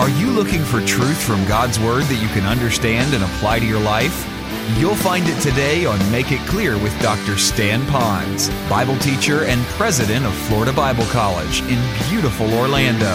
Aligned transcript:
Are 0.00 0.08
you 0.08 0.30
looking 0.30 0.64
for 0.64 0.80
truth 0.86 1.22
from 1.22 1.44
God's 1.44 1.78
Word 1.78 2.04
that 2.04 2.22
you 2.22 2.28
can 2.28 2.46
understand 2.46 3.12
and 3.12 3.22
apply 3.22 3.58
to 3.58 3.66
your 3.66 3.80
life? 3.80 4.26
You'll 4.78 4.94
find 4.94 5.28
it 5.28 5.38
today 5.42 5.84
on 5.84 5.98
Make 6.10 6.32
It 6.32 6.40
Clear 6.48 6.78
with 6.78 6.98
Dr. 7.02 7.36
Stan 7.36 7.82
Ponz, 7.82 8.48
Bible 8.70 8.96
teacher 9.00 9.44
and 9.44 9.60
president 9.76 10.24
of 10.24 10.32
Florida 10.32 10.72
Bible 10.72 11.04
College 11.08 11.60
in 11.64 11.78
beautiful 12.08 12.50
Orlando. 12.54 13.14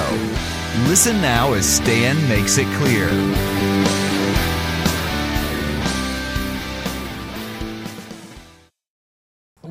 Listen 0.87 1.19
now 1.23 1.53
as 1.53 1.65
Stan 1.65 2.15
makes 2.29 2.59
it 2.59 2.67
clear. 2.77 3.09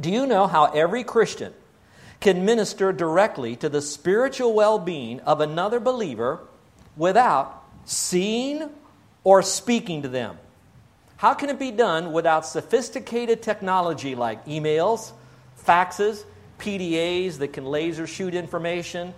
Do 0.01 0.11
you 0.11 0.27
know 0.27 0.49
how 0.49 0.65
every 0.73 1.05
Christian 1.05 1.55
can 2.19 2.45
minister 2.45 2.93
directly 2.93 3.55
to 3.55 3.69
the 3.69 3.81
spiritual 3.81 4.53
well 4.53 4.81
being 4.81 5.21
of 5.21 5.41
another 5.41 5.79
believer 5.79 6.49
without 6.97 7.65
seeing 7.85 8.71
or 9.23 9.43
speaking 9.43 10.03
to 10.03 10.09
them? 10.09 10.39
How 11.17 11.35
can 11.35 11.49
it 11.49 11.59
be 11.59 11.71
done 11.71 12.13
without 12.13 12.47
sophisticated 12.47 13.43
technology 13.43 14.15
like 14.15 14.45
emails, 14.47 15.13
faxes, 15.65 16.25
PDAs 16.59 17.39
that 17.39 17.53
can 17.53 17.65
laser 17.65 18.07
shoot 18.07 18.35
information, 18.35 19.15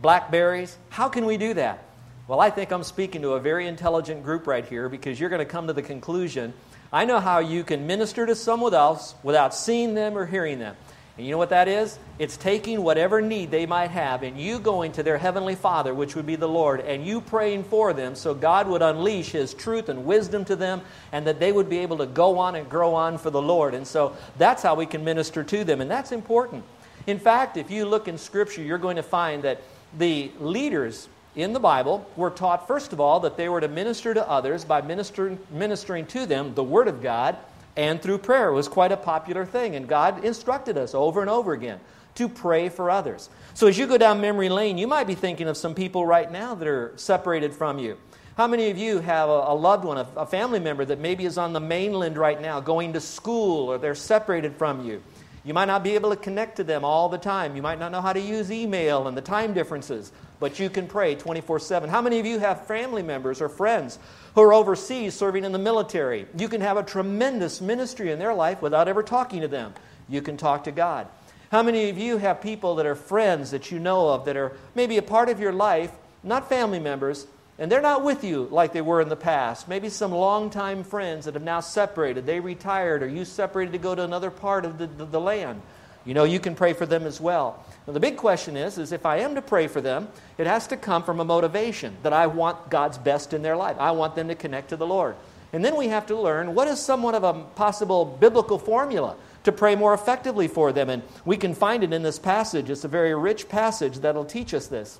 Blackberries? 0.00 0.76
How 0.90 1.08
can 1.08 1.26
we 1.26 1.36
do 1.36 1.54
that? 1.54 1.84
Well, 2.28 2.40
I 2.40 2.50
think 2.50 2.70
I'm 2.70 2.84
speaking 2.84 3.22
to 3.22 3.30
a 3.30 3.40
very 3.40 3.66
intelligent 3.66 4.22
group 4.22 4.46
right 4.46 4.64
here 4.64 4.88
because 4.88 5.18
you're 5.18 5.30
going 5.30 5.40
to 5.40 5.44
come 5.44 5.66
to 5.66 5.72
the 5.72 5.82
conclusion 5.82 6.52
I 6.92 7.04
know 7.04 7.20
how 7.20 7.38
you 7.38 7.62
can 7.62 7.86
minister 7.86 8.26
to 8.26 8.34
someone 8.34 8.74
else 8.74 9.14
without 9.22 9.54
seeing 9.54 9.94
them 9.94 10.18
or 10.18 10.26
hearing 10.26 10.58
them. 10.58 10.76
And 11.20 11.26
you 11.26 11.32
know 11.32 11.38
what 11.38 11.50
that 11.50 11.68
is? 11.68 11.98
It's 12.18 12.38
taking 12.38 12.82
whatever 12.82 13.20
need 13.20 13.50
they 13.50 13.66
might 13.66 13.90
have 13.90 14.22
and 14.22 14.40
you 14.40 14.58
going 14.58 14.92
to 14.92 15.02
their 15.02 15.18
Heavenly 15.18 15.54
Father, 15.54 15.92
which 15.92 16.16
would 16.16 16.24
be 16.24 16.34
the 16.34 16.48
Lord, 16.48 16.80
and 16.80 17.04
you 17.04 17.20
praying 17.20 17.64
for 17.64 17.92
them 17.92 18.14
so 18.14 18.32
God 18.32 18.66
would 18.66 18.80
unleash 18.80 19.32
His 19.32 19.52
truth 19.52 19.90
and 19.90 20.06
wisdom 20.06 20.46
to 20.46 20.56
them 20.56 20.80
and 21.12 21.26
that 21.26 21.38
they 21.38 21.52
would 21.52 21.68
be 21.68 21.76
able 21.80 21.98
to 21.98 22.06
go 22.06 22.38
on 22.38 22.54
and 22.54 22.70
grow 22.70 22.94
on 22.94 23.18
for 23.18 23.28
the 23.28 23.42
Lord. 23.42 23.74
And 23.74 23.86
so 23.86 24.16
that's 24.38 24.62
how 24.62 24.74
we 24.74 24.86
can 24.86 25.04
minister 25.04 25.44
to 25.44 25.62
them, 25.62 25.82
and 25.82 25.90
that's 25.90 26.10
important. 26.10 26.64
In 27.06 27.18
fact, 27.18 27.58
if 27.58 27.70
you 27.70 27.84
look 27.84 28.08
in 28.08 28.16
Scripture, 28.16 28.62
you're 28.62 28.78
going 28.78 28.96
to 28.96 29.02
find 29.02 29.42
that 29.42 29.60
the 29.98 30.30
leaders 30.40 31.06
in 31.36 31.52
the 31.52 31.60
Bible 31.60 32.08
were 32.16 32.30
taught, 32.30 32.66
first 32.66 32.94
of 32.94 33.00
all, 33.00 33.20
that 33.20 33.36
they 33.36 33.50
were 33.50 33.60
to 33.60 33.68
minister 33.68 34.14
to 34.14 34.26
others 34.26 34.64
by 34.64 34.80
ministering, 34.80 35.38
ministering 35.50 36.06
to 36.06 36.24
them 36.24 36.54
the 36.54 36.64
Word 36.64 36.88
of 36.88 37.02
God 37.02 37.36
and 37.76 38.00
through 38.00 38.18
prayer. 38.18 38.48
It 38.48 38.54
was 38.54 38.68
quite 38.68 38.92
a 38.92 38.96
popular 38.96 39.46
thing, 39.46 39.76
and 39.76 39.88
God 39.88 40.24
instructed 40.24 40.76
us 40.76 40.94
over 40.94 41.20
and 41.20 41.30
over 41.30 41.52
again 41.52 41.80
to 42.16 42.28
pray 42.28 42.68
for 42.68 42.90
others. 42.90 43.30
So 43.54 43.66
as 43.66 43.78
you 43.78 43.86
go 43.86 43.98
down 43.98 44.20
memory 44.20 44.48
lane, 44.48 44.78
you 44.78 44.86
might 44.86 45.06
be 45.06 45.14
thinking 45.14 45.48
of 45.48 45.56
some 45.56 45.74
people 45.74 46.04
right 46.04 46.30
now 46.30 46.54
that 46.54 46.68
are 46.68 46.92
separated 46.96 47.54
from 47.54 47.78
you. 47.78 47.96
How 48.36 48.46
many 48.46 48.70
of 48.70 48.78
you 48.78 49.00
have 49.00 49.28
a, 49.28 49.52
loved 49.52 49.84
one, 49.84 49.98
a 50.16 50.26
family 50.26 50.60
member 50.60 50.84
that 50.84 50.98
maybe 50.98 51.24
is 51.24 51.36
on 51.36 51.52
the 51.52 51.60
mainland 51.60 52.16
right 52.16 52.40
now 52.40 52.60
going 52.60 52.94
to 52.94 53.00
school 53.00 53.70
or 53.70 53.78
they're 53.78 53.94
separated 53.94 54.54
from 54.54 54.86
you? 54.86 55.02
You 55.42 55.54
might 55.54 55.66
not 55.66 55.82
be 55.82 55.94
able 55.94 56.10
to 56.10 56.16
connect 56.16 56.56
to 56.56 56.64
them 56.64 56.84
all 56.84 57.08
the 57.08 57.18
time. 57.18 57.56
You 57.56 57.62
might 57.62 57.78
not 57.78 57.92
know 57.92 58.02
how 58.02 58.12
to 58.12 58.20
use 58.20 58.52
email 58.52 59.08
and 59.08 59.16
the 59.16 59.22
time 59.22 59.54
differences, 59.54 60.12
but 60.38 60.58
you 60.58 60.68
can 60.68 60.86
pray 60.86 61.14
24 61.14 61.60
7. 61.60 61.88
How 61.88 62.02
many 62.02 62.18
of 62.18 62.26
you 62.26 62.38
have 62.38 62.66
family 62.66 63.02
members 63.02 63.40
or 63.40 63.48
friends 63.48 63.98
who 64.34 64.42
are 64.42 64.52
overseas 64.52 65.14
serving 65.14 65.44
in 65.44 65.52
the 65.52 65.58
military? 65.58 66.26
You 66.36 66.48
can 66.48 66.60
have 66.60 66.76
a 66.76 66.82
tremendous 66.82 67.60
ministry 67.60 68.12
in 68.12 68.18
their 68.18 68.34
life 68.34 68.60
without 68.60 68.88
ever 68.88 69.02
talking 69.02 69.40
to 69.40 69.48
them. 69.48 69.72
You 70.08 70.20
can 70.20 70.36
talk 70.36 70.64
to 70.64 70.72
God. 70.72 71.06
How 71.50 71.62
many 71.62 71.88
of 71.88 71.98
you 71.98 72.18
have 72.18 72.42
people 72.42 72.76
that 72.76 72.86
are 72.86 72.94
friends 72.94 73.50
that 73.50 73.70
you 73.70 73.78
know 73.78 74.10
of 74.10 74.26
that 74.26 74.36
are 74.36 74.56
maybe 74.74 74.98
a 74.98 75.02
part 75.02 75.28
of 75.30 75.40
your 75.40 75.52
life, 75.52 75.90
not 76.22 76.48
family 76.48 76.78
members, 76.78 77.26
and 77.60 77.70
they're 77.70 77.82
not 77.82 78.02
with 78.02 78.24
you 78.24 78.48
like 78.50 78.72
they 78.72 78.80
were 78.80 79.02
in 79.02 79.10
the 79.10 79.16
past. 79.16 79.68
Maybe 79.68 79.90
some 79.90 80.12
longtime 80.12 80.82
friends 80.82 81.26
that 81.26 81.34
have 81.34 81.42
now 81.42 81.60
separated. 81.60 82.24
They 82.24 82.40
retired, 82.40 83.02
or 83.02 83.06
you 83.06 83.26
separated 83.26 83.72
to 83.72 83.78
go 83.78 83.94
to 83.94 84.02
another 84.02 84.30
part 84.30 84.64
of 84.64 84.78
the, 84.78 84.86
the, 84.86 85.04
the 85.04 85.20
land. 85.20 85.60
You 86.06 86.14
know, 86.14 86.24
you 86.24 86.40
can 86.40 86.54
pray 86.54 86.72
for 86.72 86.86
them 86.86 87.04
as 87.04 87.20
well. 87.20 87.62
Now, 87.86 87.92
the 87.92 88.00
big 88.00 88.16
question 88.16 88.56
is, 88.56 88.78
is 88.78 88.92
if 88.92 89.04
I 89.04 89.18
am 89.18 89.34
to 89.34 89.42
pray 89.42 89.66
for 89.66 89.82
them, 89.82 90.08
it 90.38 90.46
has 90.46 90.66
to 90.68 90.76
come 90.78 91.02
from 91.02 91.20
a 91.20 91.24
motivation 91.24 91.98
that 92.02 92.14
I 92.14 92.28
want 92.28 92.70
God's 92.70 92.96
best 92.96 93.34
in 93.34 93.42
their 93.42 93.56
life. 93.56 93.76
I 93.78 93.90
want 93.90 94.16
them 94.16 94.28
to 94.28 94.34
connect 94.34 94.70
to 94.70 94.76
the 94.76 94.86
Lord. 94.86 95.14
And 95.52 95.62
then 95.62 95.76
we 95.76 95.88
have 95.88 96.06
to 96.06 96.18
learn 96.18 96.54
what 96.54 96.66
is 96.66 96.80
somewhat 96.80 97.14
of 97.14 97.24
a 97.24 97.34
possible 97.34 98.06
biblical 98.06 98.58
formula 98.58 99.16
to 99.44 99.52
pray 99.52 99.74
more 99.74 99.92
effectively 99.92 100.48
for 100.48 100.72
them. 100.72 100.88
And 100.88 101.02
we 101.26 101.36
can 101.36 101.54
find 101.54 101.84
it 101.84 101.92
in 101.92 102.02
this 102.02 102.18
passage. 102.18 102.70
It's 102.70 102.84
a 102.84 102.88
very 102.88 103.14
rich 103.14 103.50
passage 103.50 103.98
that'll 103.98 104.24
teach 104.24 104.54
us 104.54 104.66
this. 104.68 104.98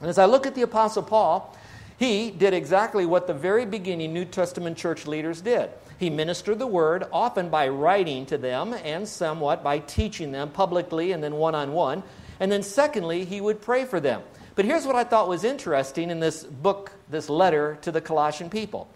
And 0.00 0.10
as 0.10 0.18
I 0.18 0.26
look 0.26 0.46
at 0.46 0.54
the 0.54 0.62
Apostle 0.62 1.02
Paul, 1.02 1.56
he 1.96 2.30
did 2.30 2.54
exactly 2.54 3.06
what 3.06 3.26
the 3.26 3.34
very 3.34 3.64
beginning 3.64 4.12
New 4.12 4.24
Testament 4.24 4.76
church 4.76 5.06
leaders 5.06 5.40
did. 5.40 5.70
He 5.98 6.10
ministered 6.10 6.58
the 6.58 6.66
word, 6.66 7.04
often 7.12 7.48
by 7.48 7.68
writing 7.68 8.26
to 8.26 8.38
them 8.38 8.74
and 8.74 9.06
somewhat 9.06 9.62
by 9.62 9.78
teaching 9.78 10.32
them 10.32 10.50
publicly 10.50 11.12
and 11.12 11.22
then 11.22 11.36
one 11.36 11.54
on 11.54 11.72
one. 11.72 12.02
And 12.40 12.50
then, 12.50 12.64
secondly, 12.64 13.24
he 13.24 13.40
would 13.40 13.62
pray 13.62 13.84
for 13.84 14.00
them. 14.00 14.22
But 14.56 14.64
here's 14.64 14.86
what 14.86 14.96
I 14.96 15.04
thought 15.04 15.28
was 15.28 15.44
interesting 15.44 16.10
in 16.10 16.20
this 16.20 16.42
book, 16.42 16.92
this 17.08 17.28
letter 17.28 17.78
to 17.82 17.92
the 17.92 18.00
Colossian 18.00 18.50
people. 18.50 18.88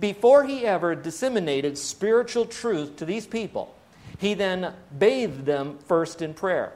Before 0.00 0.44
he 0.44 0.66
ever 0.66 0.94
disseminated 0.94 1.78
spiritual 1.78 2.46
truth 2.46 2.96
to 2.96 3.04
these 3.04 3.26
people, 3.26 3.74
he 4.18 4.34
then 4.34 4.72
bathed 4.98 5.44
them 5.44 5.78
first 5.86 6.20
in 6.22 6.34
prayer. 6.34 6.72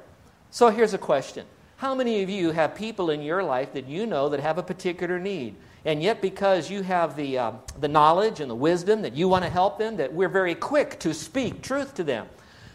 So 0.50 0.68
here's 0.68 0.94
a 0.94 0.98
question 0.98 1.46
how 1.84 1.94
many 1.94 2.22
of 2.22 2.30
you 2.30 2.50
have 2.50 2.74
people 2.74 3.10
in 3.10 3.20
your 3.20 3.42
life 3.42 3.74
that 3.74 3.86
you 3.86 4.06
know 4.06 4.30
that 4.30 4.40
have 4.40 4.56
a 4.56 4.62
particular 4.62 5.18
need? 5.18 5.54
And 5.84 6.02
yet, 6.02 6.22
because 6.22 6.70
you 6.70 6.80
have 6.80 7.14
the, 7.14 7.36
uh, 7.36 7.52
the 7.78 7.88
knowledge 7.88 8.40
and 8.40 8.50
the 8.50 8.54
wisdom 8.54 9.02
that 9.02 9.12
you 9.12 9.28
want 9.28 9.44
to 9.44 9.50
help 9.50 9.78
them, 9.78 9.98
that 9.98 10.10
we're 10.10 10.30
very 10.30 10.54
quick 10.54 10.98
to 11.00 11.12
speak 11.12 11.60
truth 11.60 11.92
to 11.96 12.02
them. 12.02 12.26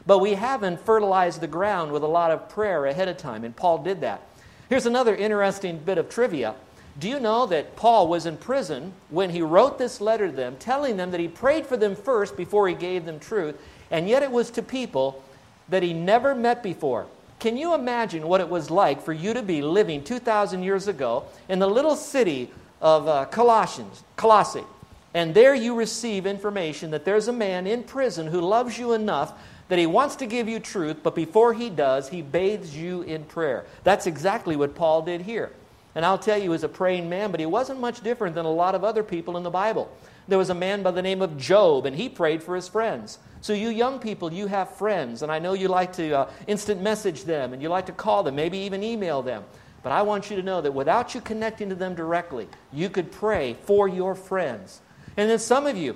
But 0.05 0.19
we 0.19 0.35
haven't 0.35 0.79
fertilized 0.81 1.41
the 1.41 1.47
ground 1.47 1.91
with 1.91 2.03
a 2.03 2.07
lot 2.07 2.29
of 2.29 2.49
prayer 2.49 2.85
ahead 2.85 3.07
of 3.07 3.17
time, 3.17 3.43
and 3.43 3.55
Paul 3.55 3.79
did 3.79 4.01
that. 4.01 4.21
Here's 4.69 4.85
another 4.85 5.15
interesting 5.15 5.79
bit 5.79 5.97
of 5.97 6.07
trivia. 6.07 6.53
Do 6.99 7.09
you 7.09 7.19
know 7.19 7.47
that 7.47 7.75
Paul 7.75 8.09
was 8.09 8.27
in 8.27 8.37
prison 8.37 8.93
when 9.09 9.31
he 9.31 9.41
wrote 9.41 9.79
this 9.79 9.99
letter 9.99 10.27
to 10.27 10.35
them, 10.35 10.55
telling 10.59 10.97
them 10.97 11.09
that 11.09 11.19
he 11.19 11.27
prayed 11.27 11.65
for 11.65 11.77
them 11.77 11.95
first 11.95 12.37
before 12.37 12.67
he 12.67 12.75
gave 12.75 13.05
them 13.05 13.19
truth, 13.19 13.59
and 13.89 14.07
yet 14.07 14.21
it 14.21 14.29
was 14.29 14.51
to 14.51 14.61
people 14.61 15.23
that 15.67 15.81
he 15.81 15.93
never 15.93 16.35
met 16.35 16.61
before? 16.61 17.07
Can 17.39 17.55
you 17.55 17.73
imagine 17.73 18.27
what 18.27 18.41
it 18.41 18.49
was 18.49 18.69
like 18.69 19.01
for 19.01 19.13
you 19.13 19.33
to 19.33 19.41
be 19.41 19.61
living 19.61 20.03
2,000 20.03 20.61
years 20.61 20.87
ago 20.89 21.23
in 21.47 21.59
the 21.59 21.67
little 21.67 21.95
city 21.95 22.51
of 22.81 23.07
uh, 23.07 23.25
Colossians, 23.25 24.03
Colossae, 24.17 24.65
and 25.13 25.33
there 25.33 25.55
you 25.55 25.73
receive 25.73 26.25
information 26.25 26.91
that 26.91 27.05
there's 27.05 27.29
a 27.29 27.33
man 27.33 27.65
in 27.65 27.83
prison 27.83 28.27
who 28.27 28.41
loves 28.41 28.77
you 28.77 28.93
enough 28.93 29.33
that 29.69 29.79
he 29.79 29.85
wants 29.85 30.17
to 30.17 30.25
give 30.25 30.49
you 30.49 30.59
truth, 30.59 30.97
but 31.01 31.15
before 31.15 31.53
he 31.53 31.69
does, 31.69 32.09
he 32.09 32.21
bathes 32.21 32.75
you 32.75 33.03
in 33.03 33.23
prayer. 33.23 33.65
That's 33.83 34.05
exactly 34.05 34.55
what 34.55 34.75
Paul 34.75 35.03
did 35.03 35.21
here. 35.21 35.51
And 35.95 36.05
I'll 36.05 36.17
tell 36.17 36.37
you, 36.37 36.43
he 36.43 36.49
was 36.49 36.63
a 36.63 36.69
praying 36.69 37.09
man, 37.09 37.31
but 37.31 37.39
he 37.39 37.45
wasn't 37.45 37.79
much 37.79 38.01
different 38.01 38.35
than 38.35 38.45
a 38.45 38.51
lot 38.51 38.75
of 38.75 38.83
other 38.83 39.03
people 39.03 39.37
in 39.37 39.43
the 39.43 39.49
Bible. 39.49 39.91
There 40.27 40.37
was 40.37 40.49
a 40.49 40.55
man 40.55 40.83
by 40.83 40.91
the 40.91 41.01
name 41.01 41.21
of 41.21 41.37
Job, 41.37 41.85
and 41.85 41.95
he 41.95 42.09
prayed 42.09 42.43
for 42.43 42.55
his 42.55 42.67
friends. 42.67 43.17
So, 43.41 43.53
you 43.53 43.69
young 43.69 43.99
people, 43.99 44.33
you 44.33 44.47
have 44.47 44.75
friends, 44.75 45.21
and 45.21 45.31
I 45.31 45.39
know 45.39 45.53
you 45.53 45.69
like 45.69 45.93
to 45.93 46.11
uh, 46.11 46.31
instant 46.47 46.81
message 46.81 47.23
them 47.23 47.53
and 47.53 47.61
you 47.61 47.69
like 47.69 47.85
to 47.85 47.93
call 47.93 48.23
them, 48.23 48.35
maybe 48.35 48.57
even 48.59 48.83
email 48.83 49.21
them. 49.21 49.43
But 49.81 49.93
I 49.93 50.01
want 50.01 50.29
you 50.29 50.35
to 50.35 50.43
know 50.43 50.59
that 50.61 50.73
without 50.73 51.15
you 51.15 51.21
connecting 51.21 51.69
to 51.69 51.75
them 51.75 51.95
directly, 51.95 52.47
you 52.73 52.89
could 52.89 53.11
pray 53.11 53.55
for 53.63 53.87
your 53.87 54.13
friends. 54.13 54.81
And 55.15 55.29
then 55.29 55.39
some 55.39 55.65
of 55.65 55.77
you 55.77 55.95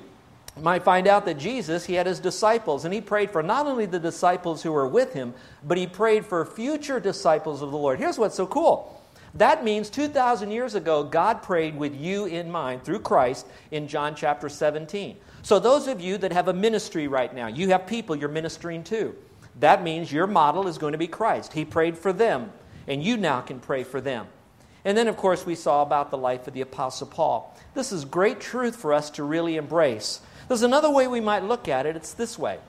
might 0.61 0.83
find 0.83 1.07
out 1.07 1.25
that 1.25 1.37
Jesus, 1.37 1.85
he 1.85 1.95
had 1.95 2.05
his 2.05 2.19
disciples, 2.19 2.85
and 2.85 2.93
he 2.93 3.01
prayed 3.01 3.31
for 3.31 3.43
not 3.43 3.65
only 3.65 3.85
the 3.85 3.99
disciples 3.99 4.63
who 4.63 4.71
were 4.71 4.87
with 4.87 5.13
him, 5.13 5.33
but 5.63 5.77
he 5.77 5.87
prayed 5.87 6.25
for 6.25 6.45
future 6.45 6.99
disciples 6.99 7.61
of 7.61 7.71
the 7.71 7.77
Lord. 7.77 7.99
Here's 7.99 8.17
what's 8.17 8.35
so 8.35 8.47
cool. 8.47 9.02
That 9.35 9.63
means 9.63 9.89
2,000 9.89 10.51
years 10.51 10.75
ago, 10.75 11.03
God 11.03 11.41
prayed 11.41 11.75
with 11.75 11.95
you 11.95 12.25
in 12.25 12.51
mind 12.51 12.83
through 12.83 12.99
Christ 12.99 13.47
in 13.71 13.87
John 13.87 14.13
chapter 14.15 14.47
17. 14.47 15.17
So, 15.41 15.59
those 15.59 15.87
of 15.87 15.99
you 15.99 16.17
that 16.19 16.31
have 16.31 16.47
a 16.47 16.53
ministry 16.53 17.07
right 17.07 17.33
now, 17.33 17.47
you 17.47 17.69
have 17.69 17.87
people 17.87 18.15
you're 18.15 18.29
ministering 18.29 18.83
to. 18.85 19.15
That 19.59 19.83
means 19.83 20.11
your 20.11 20.27
model 20.27 20.67
is 20.67 20.77
going 20.77 20.91
to 20.91 20.97
be 20.97 21.07
Christ. 21.07 21.53
He 21.53 21.65
prayed 21.65 21.97
for 21.97 22.13
them, 22.13 22.51
and 22.87 23.03
you 23.03 23.17
now 23.17 23.41
can 23.41 23.59
pray 23.59 23.83
for 23.83 23.99
them. 23.99 24.27
And 24.85 24.97
then, 24.97 25.07
of 25.07 25.17
course, 25.17 25.45
we 25.45 25.55
saw 25.55 25.81
about 25.81 26.11
the 26.11 26.17
life 26.17 26.47
of 26.47 26.53
the 26.53 26.61
Apostle 26.61 27.07
Paul. 27.07 27.57
This 27.73 27.91
is 27.91 28.05
great 28.05 28.39
truth 28.39 28.75
for 28.75 28.93
us 28.93 29.09
to 29.11 29.23
really 29.23 29.55
embrace. 29.55 30.21
There's 30.47 30.61
another 30.61 30.91
way 30.91 31.07
we 31.07 31.21
might 31.21 31.43
look 31.43 31.67
at 31.67 31.85
it. 31.85 31.95
It's 31.95 32.13
this 32.13 32.37
way. 32.37 32.59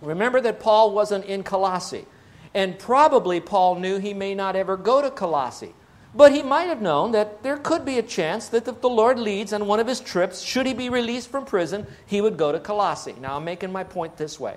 Remember 0.00 0.40
that 0.40 0.60
Paul 0.60 0.92
wasn't 0.92 1.26
in 1.26 1.42
Colossae, 1.42 2.06
and 2.54 2.78
probably 2.78 3.40
Paul 3.40 3.76
knew 3.76 3.98
he 3.98 4.14
may 4.14 4.34
not 4.34 4.56
ever 4.56 4.76
go 4.76 5.02
to 5.02 5.10
Colossae. 5.10 5.74
But 6.14 6.32
he 6.32 6.42
might 6.42 6.64
have 6.64 6.82
known 6.82 7.12
that 7.12 7.42
there 7.42 7.56
could 7.56 7.84
be 7.84 7.98
a 7.98 8.02
chance 8.02 8.48
that 8.48 8.68
if 8.68 8.80
the 8.82 8.88
Lord 8.88 9.18
leads 9.18 9.52
on 9.52 9.66
one 9.66 9.80
of 9.80 9.86
his 9.86 10.00
trips, 10.00 10.42
should 10.42 10.66
he 10.66 10.74
be 10.74 10.90
released 10.90 11.30
from 11.30 11.46
prison, 11.46 11.86
he 12.04 12.20
would 12.20 12.36
go 12.36 12.52
to 12.52 12.60
Colossae. 12.60 13.14
Now, 13.20 13.36
I'm 13.36 13.44
making 13.44 13.72
my 13.72 13.84
point 13.84 14.18
this 14.18 14.38
way. 14.38 14.56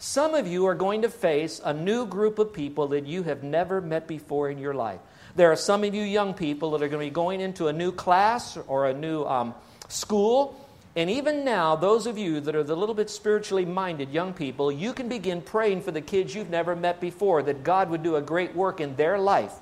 Some 0.00 0.34
of 0.34 0.48
you 0.48 0.66
are 0.66 0.74
going 0.74 1.02
to 1.02 1.08
face 1.08 1.60
a 1.62 1.72
new 1.72 2.06
group 2.06 2.38
of 2.38 2.52
people 2.52 2.88
that 2.88 3.06
you 3.06 3.22
have 3.22 3.44
never 3.44 3.80
met 3.80 4.08
before 4.08 4.50
in 4.50 4.58
your 4.58 4.74
life. 4.74 4.98
There 5.36 5.52
are 5.52 5.56
some 5.56 5.84
of 5.84 5.94
you 5.94 6.02
young 6.02 6.34
people 6.34 6.72
that 6.72 6.82
are 6.82 6.88
going 6.88 7.06
to 7.06 7.10
be 7.10 7.14
going 7.14 7.40
into 7.40 7.68
a 7.68 7.72
new 7.72 7.92
class 7.92 8.56
or 8.56 8.88
a 8.88 8.94
new 8.94 9.24
um, 9.24 9.54
school. 9.88 10.58
And 10.96 11.08
even 11.08 11.44
now, 11.44 11.76
those 11.76 12.06
of 12.06 12.18
you 12.18 12.40
that 12.40 12.56
are 12.56 12.64
the 12.64 12.74
little 12.74 12.96
bit 12.96 13.10
spiritually 13.10 13.64
minded 13.64 14.10
young 14.10 14.32
people, 14.32 14.72
you 14.72 14.92
can 14.92 15.08
begin 15.08 15.40
praying 15.40 15.82
for 15.82 15.92
the 15.92 16.00
kids 16.00 16.34
you've 16.34 16.50
never 16.50 16.74
met 16.74 17.00
before 17.00 17.42
that 17.44 17.62
God 17.62 17.90
would 17.90 18.02
do 18.02 18.16
a 18.16 18.22
great 18.22 18.56
work 18.56 18.80
in 18.80 18.96
their 18.96 19.18
life. 19.18 19.52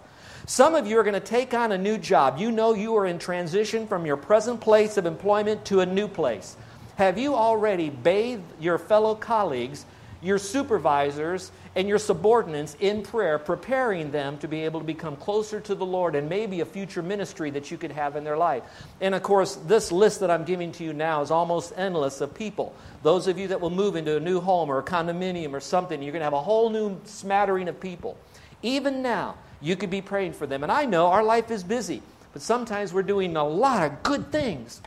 Some 0.48 0.74
of 0.74 0.86
you 0.86 0.98
are 0.98 1.02
going 1.02 1.12
to 1.12 1.20
take 1.20 1.52
on 1.52 1.72
a 1.72 1.78
new 1.78 1.98
job. 1.98 2.38
You 2.38 2.50
know 2.50 2.72
you 2.72 2.96
are 2.96 3.04
in 3.04 3.18
transition 3.18 3.86
from 3.86 4.06
your 4.06 4.16
present 4.16 4.62
place 4.62 4.96
of 4.96 5.04
employment 5.04 5.66
to 5.66 5.80
a 5.80 5.86
new 5.86 6.08
place. 6.08 6.56
Have 6.96 7.18
you 7.18 7.34
already 7.34 7.90
bathed 7.90 8.58
your 8.58 8.78
fellow 8.78 9.14
colleagues, 9.14 9.84
your 10.22 10.38
supervisors, 10.38 11.52
and 11.76 11.86
your 11.86 11.98
subordinates 11.98 12.78
in 12.80 13.02
prayer, 13.02 13.38
preparing 13.38 14.10
them 14.10 14.38
to 14.38 14.48
be 14.48 14.64
able 14.64 14.80
to 14.80 14.86
become 14.86 15.16
closer 15.16 15.60
to 15.60 15.74
the 15.74 15.84
Lord 15.84 16.14
and 16.14 16.30
maybe 16.30 16.62
a 16.62 16.64
future 16.64 17.02
ministry 17.02 17.50
that 17.50 17.70
you 17.70 17.76
could 17.76 17.92
have 17.92 18.16
in 18.16 18.24
their 18.24 18.38
life. 18.38 18.62
And 19.02 19.14
of 19.14 19.22
course, 19.22 19.56
this 19.66 19.92
list 19.92 20.20
that 20.20 20.30
I'm 20.30 20.44
giving 20.44 20.72
to 20.72 20.82
you 20.82 20.94
now 20.94 21.20
is 21.20 21.30
almost 21.30 21.74
endless 21.76 22.22
of 22.22 22.32
people. 22.32 22.74
Those 23.02 23.26
of 23.26 23.38
you 23.38 23.48
that 23.48 23.60
will 23.60 23.68
move 23.68 23.96
into 23.96 24.16
a 24.16 24.20
new 24.20 24.40
home 24.40 24.70
or 24.70 24.78
a 24.78 24.82
condominium 24.82 25.52
or 25.52 25.60
something, 25.60 26.02
you're 26.02 26.12
going 26.12 26.20
to 26.20 26.24
have 26.24 26.32
a 26.32 26.40
whole 26.40 26.70
new 26.70 26.98
smattering 27.04 27.68
of 27.68 27.78
people. 27.78 28.16
Even 28.62 29.02
now, 29.02 29.37
you 29.60 29.76
could 29.76 29.90
be 29.90 30.00
praying 30.00 30.32
for 30.32 30.46
them. 30.46 30.62
And 30.62 30.72
I 30.72 30.84
know 30.84 31.08
our 31.08 31.22
life 31.22 31.50
is 31.50 31.62
busy, 31.62 32.02
but 32.32 32.43
sometimes 32.43 32.93
we're 32.93 33.02
doing 33.02 33.37
a 33.37 33.44
lot 33.44 33.84
of 33.84 34.02
good 34.02 34.31
things 34.31 34.81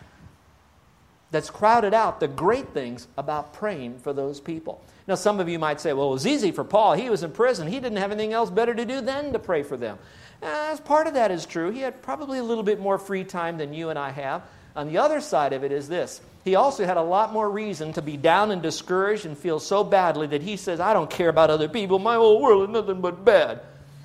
that's 1.31 1.49
crowded 1.49 1.93
out 1.93 2.19
the 2.19 2.27
great 2.27 2.69
things 2.69 3.07
about 3.17 3.53
praying 3.53 3.99
for 3.99 4.13
those 4.13 4.39
people. 4.39 4.83
Now, 5.07 5.15
some 5.15 5.39
of 5.39 5.49
you 5.49 5.57
might 5.57 5.81
say, 5.81 5.93
well, 5.93 6.09
it 6.09 6.13
was 6.13 6.27
easy 6.27 6.51
for 6.51 6.63
Paul. 6.63 6.93
He 6.93 7.09
was 7.09 7.23
in 7.23 7.31
prison. 7.31 7.67
He 7.67 7.79
didn't 7.79 7.97
have 7.97 8.11
anything 8.11 8.33
else 8.33 8.49
better 8.49 8.73
to 8.73 8.85
do 8.85 9.01
than 9.01 9.33
to 9.33 9.39
pray 9.39 9.63
for 9.63 9.77
them. 9.77 9.97
As 10.41 10.79
part 10.79 11.07
of 11.07 11.13
that 11.15 11.31
is 11.31 11.45
true. 11.45 11.71
He 11.71 11.79
had 11.79 12.01
probably 12.01 12.39
a 12.39 12.43
little 12.43 12.63
bit 12.63 12.79
more 12.79 12.97
free 12.97 13.23
time 13.23 13.57
than 13.57 13.73
you 13.73 13.89
and 13.89 13.97
I 13.97 14.11
have. 14.11 14.43
On 14.75 14.87
the 14.87 14.97
other 14.97 15.21
side 15.21 15.53
of 15.53 15.63
it 15.63 15.71
is 15.71 15.87
this 15.87 16.21
he 16.43 16.55
also 16.55 16.85
had 16.85 16.97
a 16.97 17.01
lot 17.01 17.33
more 17.33 17.49
reason 17.49 17.93
to 17.93 18.01
be 18.01 18.17
down 18.17 18.51
and 18.51 18.61
discouraged 18.61 19.25
and 19.25 19.37
feel 19.37 19.59
so 19.59 19.83
badly 19.83 20.27
that 20.27 20.41
he 20.41 20.57
says, 20.57 20.79
I 20.79 20.93
don't 20.93 21.09
care 21.09 21.29
about 21.29 21.49
other 21.49 21.69
people. 21.69 21.99
My 21.99 22.15
whole 22.15 22.41
world 22.41 22.63
is 22.63 22.73
nothing 22.73 23.01
but 23.01 23.23
bad. 23.23 23.61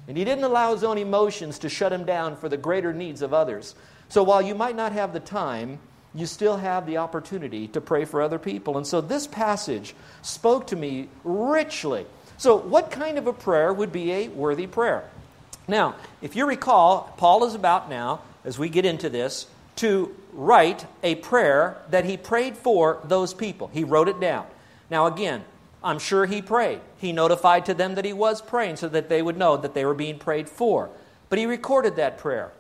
And 0.09 0.17
he 0.17 0.25
didn't 0.25 0.45
allow 0.45 0.73
his 0.73 0.85
own 0.85 0.99
emotions 0.99 1.59
to 1.61 1.69
shut 1.69 1.93
him 1.93 2.05
down 2.05 2.37
for 2.37 2.49
the 2.49 2.57
greater 2.57 2.93
needs 2.93 3.23
of 3.23 3.33
others. 3.33 3.75
So 4.09 4.23
while 4.23 4.43
you 4.43 4.55
might 4.55 4.77
not 4.77 4.93
have 4.93 5.13
the 5.13 5.21
time, 5.21 5.79
you 6.15 6.27
still 6.27 6.57
have 6.57 6.87
the 6.87 6.99
opportunity 6.99 7.69
to 7.69 7.81
pray 7.81 8.05
for 8.05 8.23
other 8.23 8.39
people. 8.39 8.77
And 8.77 8.87
so 8.87 9.01
this 9.01 9.27
passage 9.27 9.95
spoke 10.23 10.69
to 10.69 10.77
me 10.77 11.09
richly. 11.25 12.07
So, 12.39 12.57
what 12.57 12.91
kind 12.91 13.17
of 13.17 13.27
a 13.27 13.33
prayer 13.33 13.73
would 13.73 13.93
be 13.93 14.13
a 14.13 14.29
worthy 14.29 14.67
prayer? 14.67 15.09
Now, 15.69 15.95
if 16.21 16.37
you 16.37 16.47
recall, 16.47 17.15
Paul 17.17 17.45
is 17.45 17.55
about 17.55 17.89
now, 17.89 18.21
as 18.45 18.59
we 18.59 18.69
get 18.69 18.85
into 18.85 19.09
this, 19.09 19.47
to 19.77 20.15
write 20.33 20.87
a 21.03 21.15
prayer 21.17 21.79
that 21.91 22.05
he 22.05 22.17
prayed 22.17 22.57
for 22.57 23.01
those 23.05 23.35
people. 23.35 23.69
He 23.69 23.85
wrote 23.85 24.09
it 24.09 24.21
down. 24.21 24.47
Now, 24.91 25.07
again, 25.07 25.45
I'm 25.83 25.99
sure 25.99 26.27
he 26.27 26.43
prayed. 26.43 26.81
He 26.99 27.13
notified 27.13 27.67
to 27.67 27.75
them 27.75 27.95
that 27.95 28.05
he 28.05 28.13
was 28.13 28.43
praying 28.43 28.77
so 28.77 28.89
that 28.89 29.09
they 29.09 29.23
would 29.23 29.37
know 29.37 29.57
that 29.57 29.75
they 29.75 29.85
were 29.85 29.95
being 29.95 30.19
prayed 30.19 30.49
for. 30.49 30.91
But 31.29 31.39
he 31.39 31.47
recorded 31.47 31.97
that 31.97 32.19
prayer. 32.19 32.53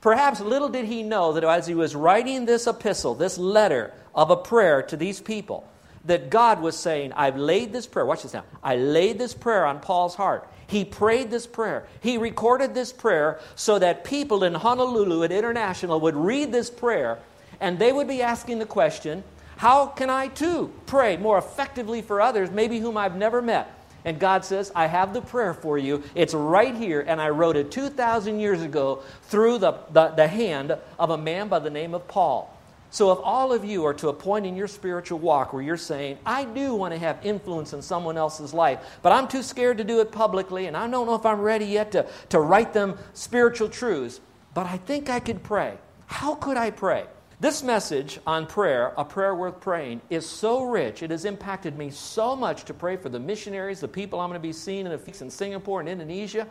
Perhaps 0.00 0.40
little 0.40 0.68
did 0.68 0.86
he 0.86 1.02
know 1.02 1.32
that 1.32 1.44
as 1.44 1.66
he 1.66 1.74
was 1.74 1.94
writing 1.94 2.44
this 2.44 2.66
epistle, 2.66 3.14
this 3.14 3.38
letter 3.38 3.92
of 4.14 4.30
a 4.30 4.36
prayer 4.36 4.82
to 4.82 4.96
these 4.96 5.20
people, 5.20 5.68
that 6.04 6.30
God 6.30 6.60
was 6.60 6.76
saying, 6.76 7.12
I've 7.12 7.36
laid 7.36 7.72
this 7.72 7.86
prayer, 7.86 8.04
watch 8.04 8.22
this 8.22 8.34
now, 8.34 8.44
I 8.62 8.76
laid 8.76 9.18
this 9.18 9.34
prayer 9.34 9.66
on 9.66 9.80
Paul's 9.80 10.14
heart. 10.14 10.48
He 10.66 10.84
prayed 10.84 11.30
this 11.30 11.46
prayer. 11.46 11.86
He 12.00 12.16
recorded 12.16 12.74
this 12.74 12.92
prayer 12.92 13.40
so 13.56 13.78
that 13.78 14.04
people 14.04 14.42
in 14.42 14.54
Honolulu 14.54 15.22
at 15.22 15.30
International 15.30 16.00
would 16.00 16.16
read 16.16 16.50
this 16.50 16.70
prayer 16.70 17.18
and 17.60 17.78
they 17.78 17.92
would 17.92 18.08
be 18.08 18.22
asking 18.22 18.58
the 18.58 18.66
question, 18.66 19.22
How 19.56 19.86
can 19.86 20.10
I 20.10 20.28
too 20.28 20.72
pray 20.86 21.16
more 21.16 21.38
effectively 21.38 22.02
for 22.02 22.20
others, 22.20 22.50
maybe 22.50 22.80
whom 22.80 22.96
I've 22.96 23.16
never 23.16 23.42
met? 23.42 23.78
And 24.04 24.18
God 24.18 24.44
says, 24.44 24.72
I 24.74 24.86
have 24.86 25.14
the 25.14 25.20
prayer 25.20 25.54
for 25.54 25.78
you. 25.78 26.02
It's 26.14 26.34
right 26.34 26.74
here, 26.74 27.04
and 27.06 27.20
I 27.20 27.28
wrote 27.28 27.56
it 27.56 27.70
2,000 27.70 28.40
years 28.40 28.60
ago 28.60 29.02
through 29.24 29.58
the, 29.58 29.74
the, 29.92 30.08
the, 30.08 30.26
hand 30.26 30.76
of 30.98 31.10
a 31.10 31.16
man 31.18 31.48
by 31.48 31.60
the 31.60 31.70
name 31.70 31.94
of 31.94 32.08
Paul. 32.08 32.52
So, 32.92 33.10
if 33.10 33.20
all 33.22 33.54
of 33.54 33.64
you 33.64 33.86
are 33.86 33.94
to 33.94 34.08
a 34.08 34.12
point 34.12 34.44
in 34.44 34.54
your 34.54 34.68
spiritual 34.68 35.18
walk 35.18 35.54
where 35.54 35.62
you're 35.62 35.78
saying, 35.78 36.18
I 36.26 36.44
do 36.44 36.74
want 36.74 36.92
to 36.92 37.00
have 37.00 37.24
influence 37.24 37.72
in 37.72 37.80
someone 37.80 38.18
else's 38.18 38.52
life, 38.52 38.80
but 39.00 39.12
I'm 39.12 39.26
too 39.26 39.42
scared 39.42 39.78
to 39.78 39.84
do 39.84 40.02
it 40.02 40.12
publicly, 40.12 40.66
and 40.66 40.76
I 40.76 40.86
don't 40.86 41.06
know 41.06 41.14
if 41.14 41.24
I'm 41.24 41.40
ready 41.40 41.64
yet 41.64 41.90
to, 41.92 42.06
to 42.28 42.38
write 42.38 42.74
them 42.74 42.98
spiritual 43.14 43.70
truths, 43.70 44.20
but 44.52 44.66
I 44.66 44.76
think 44.76 45.08
I 45.08 45.20
could 45.20 45.42
pray. 45.42 45.78
How 46.04 46.34
could 46.34 46.58
I 46.58 46.70
pray? 46.70 47.06
This 47.40 47.62
message 47.62 48.20
on 48.26 48.46
prayer, 48.46 48.92
a 48.98 49.06
prayer 49.06 49.34
worth 49.34 49.58
praying, 49.58 50.02
is 50.10 50.28
so 50.28 50.62
rich. 50.62 51.02
It 51.02 51.10
has 51.10 51.24
impacted 51.24 51.78
me 51.78 51.88
so 51.88 52.36
much 52.36 52.66
to 52.66 52.74
pray 52.74 52.98
for 52.98 53.08
the 53.08 53.18
missionaries, 53.18 53.80
the 53.80 53.88
people 53.88 54.20
I'm 54.20 54.28
going 54.28 54.38
to 54.38 54.46
be 54.46 54.52
seeing 54.52 54.84
in, 54.84 54.92
in 54.92 55.30
Singapore 55.30 55.80
and 55.80 55.88
Indonesia, 55.88 56.46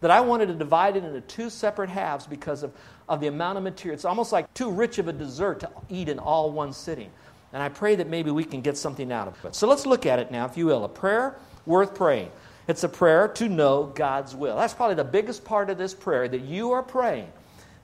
that 0.00 0.10
I 0.10 0.20
wanted 0.20 0.46
to 0.46 0.54
divide 0.54 0.96
it 0.96 1.04
into 1.04 1.20
two 1.20 1.50
separate 1.50 1.90
halves 1.90 2.26
because 2.26 2.62
of, 2.62 2.72
of 3.08 3.20
the 3.20 3.26
amount 3.26 3.58
of 3.58 3.64
material. 3.64 3.94
It's 3.94 4.04
almost 4.04 4.32
like 4.32 4.52
too 4.54 4.70
rich 4.70 4.98
of 4.98 5.08
a 5.08 5.12
dessert 5.12 5.60
to 5.60 5.70
eat 5.88 6.08
in 6.08 6.18
all 6.18 6.50
one 6.50 6.72
sitting. 6.72 7.10
And 7.52 7.62
I 7.62 7.68
pray 7.68 7.96
that 7.96 8.08
maybe 8.08 8.30
we 8.30 8.44
can 8.44 8.60
get 8.60 8.76
something 8.76 9.10
out 9.10 9.28
of 9.28 9.44
it. 9.44 9.54
So 9.54 9.66
let's 9.66 9.86
look 9.86 10.06
at 10.06 10.18
it 10.18 10.30
now, 10.30 10.46
if 10.46 10.56
you 10.56 10.66
will. 10.66 10.84
A 10.84 10.88
prayer 10.88 11.36
worth 11.66 11.94
praying. 11.94 12.30
It's 12.68 12.84
a 12.84 12.88
prayer 12.88 13.28
to 13.28 13.48
know 13.48 13.86
God's 13.86 14.34
will. 14.34 14.56
That's 14.56 14.74
probably 14.74 14.94
the 14.94 15.04
biggest 15.04 15.44
part 15.44 15.70
of 15.70 15.78
this 15.78 15.92
prayer 15.92 16.28
that 16.28 16.42
you 16.42 16.72
are 16.72 16.82
praying 16.82 17.28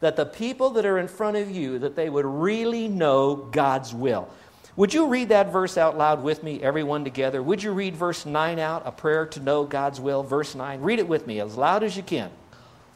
that 0.00 0.16
the 0.16 0.26
people 0.26 0.70
that 0.70 0.84
are 0.84 0.98
in 0.98 1.08
front 1.08 1.36
of 1.36 1.50
you 1.50 1.78
that 1.78 1.96
they 1.96 2.08
would 2.08 2.24
really 2.24 2.88
know 2.88 3.36
God's 3.36 3.94
will. 3.94 4.28
Would 4.76 4.92
you 4.92 5.08
read 5.08 5.30
that 5.30 5.52
verse 5.52 5.78
out 5.78 5.96
loud 5.96 6.22
with 6.22 6.42
me, 6.42 6.62
everyone 6.62 7.04
together? 7.04 7.42
Would 7.42 7.62
you 7.62 7.72
read 7.72 7.96
verse 7.96 8.26
9 8.26 8.58
out, 8.58 8.82
a 8.84 8.92
prayer 8.92 9.26
to 9.26 9.40
know 9.40 9.64
God's 9.64 10.00
will? 10.00 10.22
Verse 10.22 10.54
9. 10.54 10.82
Read 10.82 10.98
it 10.98 11.08
with 11.08 11.26
me 11.26 11.40
as 11.40 11.56
loud 11.56 11.82
as 11.82 11.96
you 11.96 12.02
can. 12.02 12.30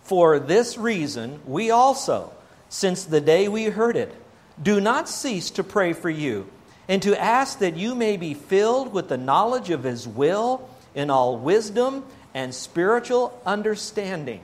For 0.03 0.39
this 0.39 0.77
reason, 0.77 1.41
we 1.47 1.71
also, 1.71 2.33
since 2.69 3.05
the 3.05 3.21
day 3.21 3.49
we 3.49 3.65
heard 3.65 3.97
it, 3.97 4.15
do 4.63 4.81
not 4.81 5.09
cease 5.09 5.51
to 5.53 5.65
pray 5.65 5.95
for 5.95 6.11
you 6.11 6.51
and 6.87 7.01
to 7.03 7.19
ask 7.19 7.61
that 7.61 7.77
you 7.77 7.95
may 7.95 8.17
be 8.19 8.35
filled 8.35 8.93
with 8.93 9.09
the 9.09 9.17
knowledge 9.17 9.71
of 9.71 9.85
His 9.85 10.07
will 10.07 10.69
in 10.95 11.09
all 11.09 11.39
wisdom 11.39 12.05
and 12.35 12.55
spiritual 12.55 13.41
understanding 13.47 14.41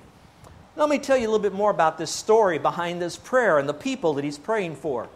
let 0.77 0.91
me 0.91 0.99
tell 0.99 1.17
you 1.17 1.27
a 1.27 1.31
little 1.31 1.43
bit 1.43 1.55
more 1.55 1.71
about 1.71 1.97
this 1.97 2.11
story 2.11 2.59
behind 2.59 3.01
this 3.01 3.17
prayer 3.17 3.59
and 3.59 3.67
the 3.67 3.75
people 3.75 4.15
that 4.15 4.25
he's 4.25 4.39
praying 4.39 4.77
for. 4.77 5.09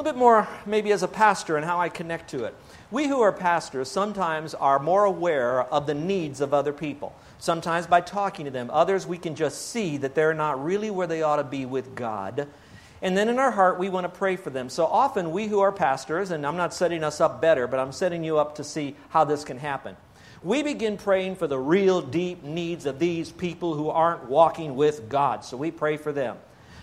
Little 0.00 0.14
bit 0.14 0.18
more, 0.18 0.48
maybe 0.64 0.92
as 0.92 1.02
a 1.02 1.08
pastor, 1.08 1.58
and 1.58 1.66
how 1.66 1.78
I 1.78 1.90
connect 1.90 2.30
to 2.30 2.44
it. 2.44 2.54
We 2.90 3.06
who 3.06 3.20
are 3.20 3.32
pastors 3.32 3.90
sometimes 3.90 4.54
are 4.54 4.78
more 4.78 5.04
aware 5.04 5.64
of 5.64 5.86
the 5.86 5.92
needs 5.92 6.40
of 6.40 6.54
other 6.54 6.72
people. 6.72 7.14
Sometimes 7.38 7.86
by 7.86 8.00
talking 8.00 8.46
to 8.46 8.50
them. 8.50 8.70
Others, 8.72 9.06
we 9.06 9.18
can 9.18 9.34
just 9.34 9.68
see 9.68 9.98
that 9.98 10.14
they're 10.14 10.32
not 10.32 10.64
really 10.64 10.90
where 10.90 11.06
they 11.06 11.20
ought 11.20 11.36
to 11.36 11.44
be 11.44 11.66
with 11.66 11.94
God. 11.94 12.48
And 13.02 13.14
then 13.14 13.28
in 13.28 13.38
our 13.38 13.50
heart, 13.50 13.78
we 13.78 13.90
want 13.90 14.04
to 14.04 14.18
pray 14.18 14.36
for 14.36 14.48
them. 14.48 14.70
So 14.70 14.86
often, 14.86 15.32
we 15.32 15.48
who 15.48 15.60
are 15.60 15.70
pastors, 15.70 16.30
and 16.30 16.46
I'm 16.46 16.56
not 16.56 16.72
setting 16.72 17.04
us 17.04 17.20
up 17.20 17.42
better, 17.42 17.66
but 17.66 17.78
I'm 17.78 17.92
setting 17.92 18.24
you 18.24 18.38
up 18.38 18.54
to 18.54 18.64
see 18.64 18.96
how 19.10 19.24
this 19.24 19.44
can 19.44 19.58
happen 19.58 19.98
we 20.42 20.62
begin 20.62 20.96
praying 20.96 21.36
for 21.36 21.46
the 21.46 21.58
real 21.58 22.00
deep 22.00 22.42
needs 22.42 22.86
of 22.86 22.98
these 22.98 23.30
people 23.30 23.74
who 23.74 23.90
aren't 23.90 24.24
walking 24.24 24.74
with 24.74 25.06
God. 25.08 25.44
So 25.44 25.58
we 25.58 25.70
pray 25.70 25.98
for 25.98 26.12
them. 26.12 26.38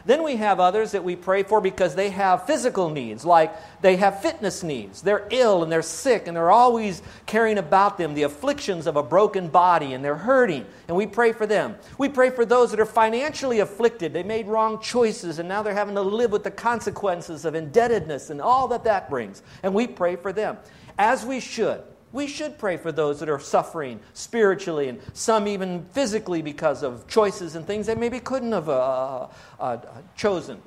Then 0.08 0.24
we 0.24 0.38
have 0.38 0.62
others 0.62 0.94
that 0.94 1.04
we 1.04 1.18
pray 1.18 1.44
for 1.44 1.60
because 1.60 1.94
they 1.94 2.10
have 2.12 2.48
physical 2.48 2.90
needs, 2.90 3.26
like 3.26 3.54
they 3.82 3.98
have 3.98 4.22
fitness 4.22 4.64
needs. 4.64 5.02
They're 5.02 5.28
ill 5.32 5.64
and 5.64 5.72
they're 5.72 5.82
sick 5.82 6.28
and 6.28 6.38
they're 6.38 6.50
always 6.50 7.02
carrying 7.26 7.58
about 7.58 7.98
them 7.98 8.14
the 8.14 8.24
afflictions 8.24 8.88
of 8.88 8.96
a 8.96 9.04
broken 9.04 9.50
body 9.50 9.94
and 9.94 10.04
they're 10.04 10.16
hurting, 10.16 10.66
and 10.88 10.96
we 10.96 11.08
pray 11.08 11.34
for 11.34 11.46
them. 11.46 11.76
We 11.98 12.08
pray 12.08 12.30
for 12.30 12.46
those 12.46 12.72
that 12.72 12.80
are 12.80 12.86
financially 12.86 13.60
afflicted. 13.60 14.14
They 14.14 14.24
made 14.24 14.48
wrong 14.48 14.80
choices 14.82 15.40
and 15.40 15.50
now 15.50 15.62
they're 15.62 15.74
having 15.74 15.96
to 15.96 16.02
live 16.02 16.32
with 16.32 16.46
the 16.46 16.52
consequences 16.52 17.44
of 17.44 17.54
indebtedness 17.54 18.30
and 18.30 18.42
all 18.42 18.70
that 18.70 18.86
that 18.86 19.10
brings, 19.10 19.44
and 19.62 19.74
we 19.74 19.88
pray 19.88 20.16
for 20.16 20.32
them, 20.32 20.58
as 20.98 21.26
we 21.26 21.42
should. 21.42 21.84
We 22.18 22.26
should 22.26 22.58
pray 22.58 22.78
for 22.78 22.92
those 22.92 23.20
that 23.20 23.30
are 23.30 23.40
suffering 23.40 24.00
spiritually 24.16 24.90
and 24.90 25.00
some 25.14 25.48
even 25.48 25.86
physically 25.92 26.42
because 26.42 26.82
of 26.82 27.08
choices 27.08 27.56
and 27.56 27.64
things 27.64 27.86
they 27.86 27.94
maybe 27.94 28.20
couldn't 28.20 28.54
have 28.54 28.68
uh, 28.68 28.72
uh, 28.74 29.28
uh, 29.60 29.78
chosen. 30.16 30.60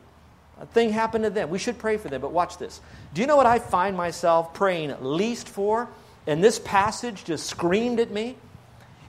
A 0.61 0.67
thing 0.67 0.91
happened 0.91 1.25
to 1.25 1.31
them. 1.31 1.51
We 1.51 1.59
should 1.59 1.77
pray 1.77 1.97
for 1.97 2.09
them, 2.09 2.21
but 2.21 2.31
watch 2.31 2.57
this. 2.59 2.81
Do 3.15 3.21
you 3.21 3.27
know 3.27 3.35
what 3.35 3.47
I 3.47 3.59
find 3.59 3.97
myself 3.97 4.55
praying 4.55 4.95
least 5.01 5.49
for? 5.49 5.89
And 6.25 6.45
this 6.45 6.61
passage 6.61 7.25
just 7.25 7.49
screamed 7.49 7.99
at 7.99 8.13
me 8.13 8.37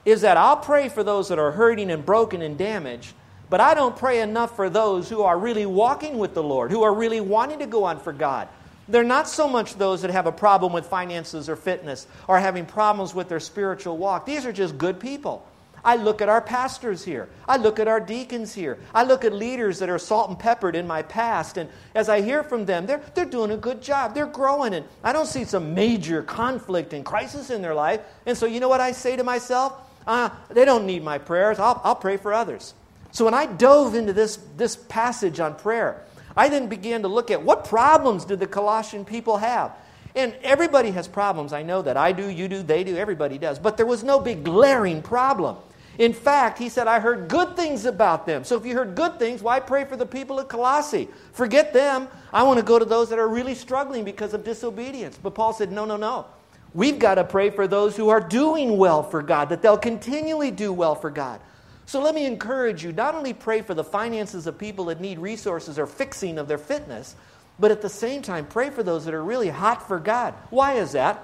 is 0.04 0.22
that 0.22 0.36
I'll 0.36 0.56
pray 0.56 0.88
for 0.88 1.04
those 1.04 1.28
that 1.28 1.38
are 1.38 1.52
hurting 1.52 1.92
and 1.92 2.04
broken 2.04 2.42
and 2.42 2.58
damaged, 2.58 3.14
but 3.50 3.60
I 3.60 3.74
don't 3.74 3.96
pray 3.96 4.20
enough 4.20 4.56
for 4.56 4.68
those 4.68 5.08
who 5.08 5.22
are 5.22 5.38
really 5.38 5.64
walking 5.64 6.18
with 6.18 6.34
the 6.34 6.42
Lord, 6.42 6.72
who 6.72 6.82
are 6.82 6.92
really 6.92 7.20
wanting 7.20 7.60
to 7.60 7.66
go 7.66 7.84
on 7.84 8.00
for 8.00 8.12
God, 8.12 8.48
they're 8.92 9.02
not 9.02 9.28
so 9.28 9.48
much 9.48 9.74
those 9.74 10.02
that 10.02 10.10
have 10.10 10.26
a 10.26 10.32
problem 10.32 10.72
with 10.72 10.86
finances 10.86 11.48
or 11.48 11.56
fitness 11.56 12.06
or 12.28 12.38
having 12.38 12.66
problems 12.66 13.14
with 13.14 13.28
their 13.28 13.40
spiritual 13.40 13.96
walk. 13.96 14.26
These 14.26 14.46
are 14.46 14.52
just 14.52 14.76
good 14.78 15.00
people. 15.00 15.46
I 15.84 15.96
look 15.96 16.22
at 16.22 16.28
our 16.28 16.40
pastors 16.40 17.04
here. 17.04 17.28
I 17.48 17.56
look 17.56 17.80
at 17.80 17.88
our 17.88 17.98
deacons 17.98 18.54
here. 18.54 18.78
I 18.94 19.02
look 19.02 19.24
at 19.24 19.32
leaders 19.32 19.80
that 19.80 19.88
are 19.88 19.98
salt 19.98 20.28
and 20.28 20.38
peppered 20.38 20.76
in 20.76 20.86
my 20.86 21.02
past. 21.02 21.56
And 21.56 21.68
as 21.94 22.08
I 22.08 22.20
hear 22.20 22.44
from 22.44 22.66
them, 22.66 22.86
they're, 22.86 23.02
they're 23.14 23.24
doing 23.24 23.50
a 23.50 23.56
good 23.56 23.82
job. 23.82 24.14
They're 24.14 24.26
growing. 24.26 24.74
And 24.74 24.86
I 25.02 25.12
don't 25.12 25.26
see 25.26 25.44
some 25.44 25.74
major 25.74 26.22
conflict 26.22 26.92
and 26.92 27.04
crisis 27.04 27.50
in 27.50 27.62
their 27.62 27.74
life. 27.74 28.00
And 28.26 28.38
so, 28.38 28.46
you 28.46 28.60
know 28.60 28.68
what 28.68 28.80
I 28.80 28.92
say 28.92 29.16
to 29.16 29.24
myself? 29.24 29.72
Uh, 30.06 30.30
they 30.50 30.64
don't 30.64 30.86
need 30.86 31.02
my 31.02 31.18
prayers. 31.18 31.58
I'll, 31.58 31.80
I'll 31.82 31.96
pray 31.96 32.16
for 32.16 32.32
others. 32.32 32.74
So 33.10 33.24
when 33.24 33.34
I 33.34 33.46
dove 33.46 33.94
into 33.94 34.12
this, 34.12 34.36
this 34.56 34.76
passage 34.76 35.40
on 35.40 35.56
prayer, 35.56 36.04
I 36.36 36.48
then 36.48 36.68
began 36.68 37.02
to 37.02 37.08
look 37.08 37.30
at 37.30 37.42
what 37.42 37.64
problems 37.64 38.24
did 38.24 38.40
the 38.40 38.46
Colossian 38.46 39.04
people 39.04 39.38
have? 39.38 39.72
And 40.14 40.34
everybody 40.42 40.90
has 40.90 41.08
problems. 41.08 41.52
I 41.52 41.62
know 41.62 41.82
that. 41.82 41.96
I 41.96 42.12
do, 42.12 42.28
you 42.28 42.48
do, 42.48 42.62
they 42.62 42.84
do, 42.84 42.96
everybody 42.96 43.38
does. 43.38 43.58
But 43.58 43.76
there 43.76 43.86
was 43.86 44.02
no 44.02 44.20
big 44.20 44.44
glaring 44.44 45.02
problem. 45.02 45.56
In 45.98 46.12
fact, 46.12 46.58
he 46.58 46.68
said, 46.68 46.86
I 46.86 47.00
heard 47.00 47.28
good 47.28 47.54
things 47.54 47.84
about 47.84 48.26
them. 48.26 48.44
So 48.44 48.56
if 48.56 48.64
you 48.64 48.74
heard 48.74 48.94
good 48.94 49.18
things, 49.18 49.42
why 49.42 49.60
pray 49.60 49.84
for 49.84 49.96
the 49.96 50.06
people 50.06 50.40
at 50.40 50.48
Colossae? 50.48 51.08
Forget 51.32 51.72
them. 51.72 52.08
I 52.32 52.42
want 52.44 52.58
to 52.58 52.64
go 52.64 52.78
to 52.78 52.84
those 52.84 53.10
that 53.10 53.18
are 53.18 53.28
really 53.28 53.54
struggling 53.54 54.04
because 54.04 54.32
of 54.32 54.42
disobedience. 54.42 55.18
But 55.22 55.34
Paul 55.34 55.52
said, 55.52 55.70
no, 55.70 55.84
no, 55.84 55.96
no. 55.96 56.26
We've 56.74 56.98
got 56.98 57.16
to 57.16 57.24
pray 57.24 57.50
for 57.50 57.66
those 57.66 57.96
who 57.96 58.08
are 58.08 58.20
doing 58.20 58.78
well 58.78 59.02
for 59.02 59.22
God, 59.22 59.50
that 59.50 59.60
they'll 59.60 59.76
continually 59.76 60.50
do 60.50 60.72
well 60.72 60.94
for 60.94 61.10
God. 61.10 61.40
So 61.86 62.00
let 62.00 62.14
me 62.14 62.24
encourage 62.26 62.84
you 62.84 62.92
not 62.92 63.14
only 63.14 63.32
pray 63.32 63.62
for 63.62 63.74
the 63.74 63.84
finances 63.84 64.46
of 64.46 64.58
people 64.58 64.86
that 64.86 65.00
need 65.00 65.18
resources 65.18 65.78
or 65.78 65.86
fixing 65.86 66.38
of 66.38 66.48
their 66.48 66.58
fitness, 66.58 67.16
but 67.58 67.70
at 67.70 67.82
the 67.82 67.88
same 67.88 68.22
time, 68.22 68.46
pray 68.46 68.70
for 68.70 68.82
those 68.82 69.04
that 69.04 69.14
are 69.14 69.22
really 69.22 69.48
hot 69.48 69.86
for 69.86 69.98
God. 69.98 70.34
Why 70.50 70.74
is 70.74 70.92
that? 70.92 71.22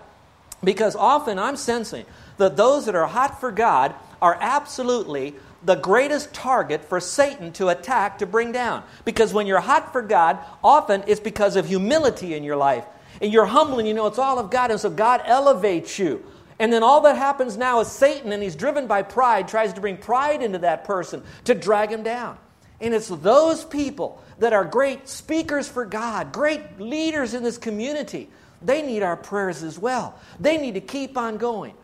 Because 0.63 0.97
often 0.97 1.39
I'm 1.39 1.57
sensing 1.57 2.05
that 2.37 2.57
those 2.57 2.87
that 2.87 2.95
are 2.95 3.07
hot 3.07 3.41
for 3.41 3.51
God 3.51 3.95
are 4.21 4.37
absolutely 4.41 5.35
the 5.65 5.77
greatest 5.77 6.33
target 6.33 6.85
for 6.85 7.01
Satan 7.01 7.53
to 7.53 7.69
attack, 7.69 8.19
to 8.19 8.27
bring 8.27 8.53
down. 8.53 8.83
Because 9.05 9.33
when 9.33 9.47
you're 9.47 9.61
hot 9.61 9.93
for 9.93 10.03
God, 10.03 10.39
often 10.63 11.03
it's 11.07 11.21
because 11.21 11.57
of 11.57 11.67
humility 11.67 12.35
in 12.35 12.45
your 12.45 12.57
life. 12.57 12.85
And 13.21 13.33
you're 13.33 13.47
humble 13.47 13.79
and 13.79 13.89
you 13.89 13.95
know 13.95 14.07
it's 14.07 14.19
all 14.19 14.39
of 14.39 14.51
God, 14.51 14.71
and 14.71 14.79
so 14.79 14.91
God 14.91 15.23
elevates 15.25 15.99
you. 15.99 16.25
And 16.59 16.73
then 16.73 16.83
all 16.83 17.01
that 17.03 17.17
happens 17.17 17.57
now 17.57 17.81
is 17.81 17.89
Satan, 17.89 18.33
and 18.33 18.43
he's 18.43 18.57
driven 18.57 18.87
by 18.87 19.03
pride, 19.03 19.47
tries 19.47 19.73
to 19.75 19.81
bring 19.81 19.97
pride 19.97 20.43
into 20.43 20.59
that 20.59 20.85
person 20.85 21.23
to 21.45 21.55
drag 21.55 21.91
him 21.91 22.03
down. 22.03 22.37
And 22.81 22.95
it's 22.95 23.09
those 23.09 23.65
people 23.65 24.23
that 24.39 24.53
are 24.53 24.65
great 24.65 25.09
speakers 25.09 25.69
for 25.69 25.85
God, 25.85 26.33
great 26.33 26.81
leaders 26.81 27.35
in 27.35 27.43
this 27.43 27.59
community. 27.59 28.29
They 28.63 28.83
need 28.83 29.03
our 29.03 29.17
prayers 29.17 29.63
as 29.63 29.79
well. 29.79 30.19
They 30.41 30.59
need 30.59 30.75
to 30.75 30.81
keep 30.81 31.17
on 31.17 31.37
going. 31.37 31.75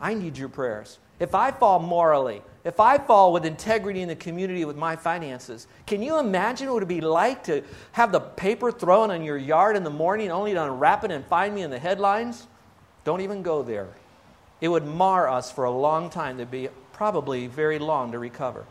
I 0.00 0.14
need 0.14 0.36
your 0.36 0.48
prayers. 0.48 0.98
If 1.20 1.34
I 1.34 1.50
fall 1.50 1.80
morally, 1.80 2.42
if 2.64 2.78
I 2.78 2.98
fall 2.98 3.32
with 3.32 3.44
integrity 3.44 4.02
in 4.02 4.08
the 4.08 4.16
community 4.16 4.64
with 4.64 4.76
my 4.76 4.94
finances, 4.94 5.66
can 5.86 6.02
you 6.02 6.18
imagine 6.18 6.68
what 6.68 6.76
it 6.76 6.86
would 6.86 6.88
be 6.88 7.00
like 7.00 7.44
to 7.44 7.64
have 7.92 8.12
the 8.12 8.20
paper 8.20 8.70
thrown 8.70 9.10
on 9.10 9.24
your 9.24 9.36
yard 9.36 9.76
in 9.76 9.82
the 9.82 9.90
morning 9.90 10.30
only 10.30 10.54
to 10.54 10.64
unwrap 10.64 11.04
it 11.04 11.10
and 11.10 11.24
find 11.24 11.54
me 11.54 11.62
in 11.62 11.70
the 11.70 11.78
headlines? 11.78 12.46
Don't 13.04 13.20
even 13.20 13.42
go 13.42 13.62
there. 13.62 13.88
It 14.60 14.68
would 14.68 14.86
mar 14.86 15.28
us 15.28 15.50
for 15.50 15.64
a 15.64 15.70
long 15.70 16.10
time. 16.10 16.36
It'd 16.36 16.50
be 16.50 16.68
probably 16.92 17.46
very 17.46 17.78
long 17.78 18.12
to 18.12 18.18
recover. 18.18 18.64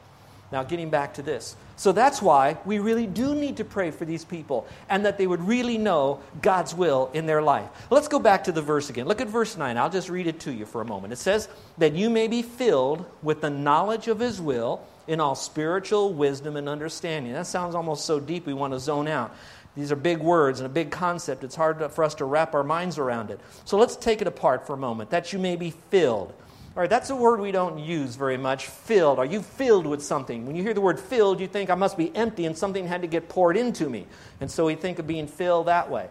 Now, 0.52 0.64
getting 0.64 0.90
back 0.90 1.16
to 1.16 1.22
this. 1.22 1.58
So 1.76 1.92
that's 1.92 2.22
why 2.22 2.58
we 2.66 2.80
really 2.80 3.06
do 3.06 3.36
need 3.36 3.58
to 3.58 3.66
pray 3.66 3.92
for 3.92 4.06
these 4.06 4.24
people 4.24 4.66
and 4.90 5.06
that 5.06 5.18
they 5.18 5.28
would 5.28 5.46
really 5.46 5.78
know 5.78 6.22
God's 6.42 6.74
will 6.74 7.12
in 7.14 7.26
their 7.26 7.42
life. 7.42 7.70
Let's 7.90 8.08
go 8.08 8.18
back 8.18 8.46
to 8.46 8.52
the 8.52 8.62
verse 8.62 8.90
again. 8.90 9.08
Look 9.08 9.20
at 9.20 9.28
verse 9.28 9.58
9. 9.58 9.78
I'll 9.78 9.90
just 9.90 10.10
read 10.10 10.26
it 10.26 10.40
to 10.42 10.54
you 10.54 10.66
for 10.66 10.82
a 10.82 10.86
moment. 10.86 11.12
It 11.14 11.18
says, 11.18 11.50
That 11.78 11.94
you 11.94 12.10
may 12.10 12.28
be 12.28 12.42
filled 12.42 13.06
with 13.22 13.42
the 13.42 13.50
knowledge 13.50 14.08
of 14.08 14.20
his 14.20 14.40
will 14.40 14.82
in 15.08 15.20
all 15.20 15.36
spiritual 15.36 16.14
wisdom 16.14 16.56
and 16.56 16.68
understanding. 16.68 17.34
That 17.34 17.48
sounds 17.48 17.76
almost 17.76 18.06
so 18.06 18.20
deep 18.20 18.46
we 18.46 18.54
want 18.54 18.74
to 18.74 18.80
zone 18.80 19.08
out. 19.08 19.36
These 19.78 19.92
are 19.92 19.96
big 19.96 20.18
words 20.18 20.60
and 20.60 20.66
a 20.66 20.70
big 20.70 20.90
concept. 20.90 21.44
It's 21.44 21.56
hard 21.56 21.92
for 21.92 22.04
us 22.04 22.16
to 22.16 22.26
wrap 22.26 22.56
our 22.56 22.64
minds 22.64 22.98
around 22.98 23.30
it. 23.30 23.40
So 23.64 23.78
let's 23.78 23.96
take 23.96 24.22
it 24.22 24.28
apart 24.28 24.66
for 24.66 24.74
a 24.74 24.78
moment. 24.78 25.12
That 25.12 25.32
you 25.32 25.38
may 25.38 25.56
be 25.56 25.70
filled. 25.70 26.34
All 26.76 26.82
right, 26.82 26.90
that's 26.90 27.12
a 27.12 27.16
word 27.16 27.40
we 27.40 27.52
don't 27.52 27.78
use 27.78 28.16
very 28.16 28.38
much. 28.38 28.66
Filled. 28.66 29.20
Are 29.20 29.26
you 29.26 29.44
filled 29.44 29.86
with 29.86 30.04
something? 30.04 30.48
When 30.48 30.56
you 30.56 30.64
hear 30.64 30.74
the 30.74 30.82
word 30.82 31.00
filled, 31.00 31.40
you 31.40 31.46
think 31.46 31.70
I 31.70 31.76
must 31.76 31.96
be 31.96 32.16
empty 32.16 32.48
and 32.48 32.58
something 32.58 32.88
had 32.88 33.02
to 33.04 33.08
get 33.08 33.30
poured 33.30 33.56
into 33.56 33.88
me. 33.88 34.08
And 34.42 34.50
so 34.50 34.66
we 34.66 34.74
think 34.74 34.98
of 34.98 35.06
being 35.06 35.28
filled 35.28 35.68
that 35.68 35.92
way. 35.92 36.08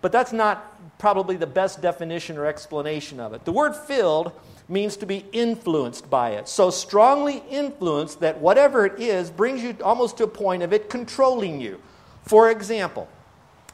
But 0.00 0.12
that's 0.12 0.32
not 0.32 0.98
probably 0.98 1.36
the 1.36 1.46
best 1.46 1.82
definition 1.82 2.38
or 2.38 2.46
explanation 2.46 3.20
of 3.20 3.34
it. 3.34 3.44
The 3.44 3.52
word 3.52 3.76
filled 3.76 4.32
means 4.66 4.96
to 4.98 5.06
be 5.06 5.26
influenced 5.32 6.08
by 6.08 6.30
it. 6.30 6.48
So 6.48 6.70
strongly 6.70 7.42
influenced 7.50 8.20
that 8.20 8.40
whatever 8.40 8.86
it 8.86 8.98
is 8.98 9.30
brings 9.30 9.62
you 9.62 9.76
almost 9.82 10.16
to 10.18 10.24
a 10.24 10.28
point 10.28 10.62
of 10.62 10.72
it 10.72 10.88
controlling 10.88 11.60
you. 11.60 11.80
For 12.30 12.48
example, 12.48 13.08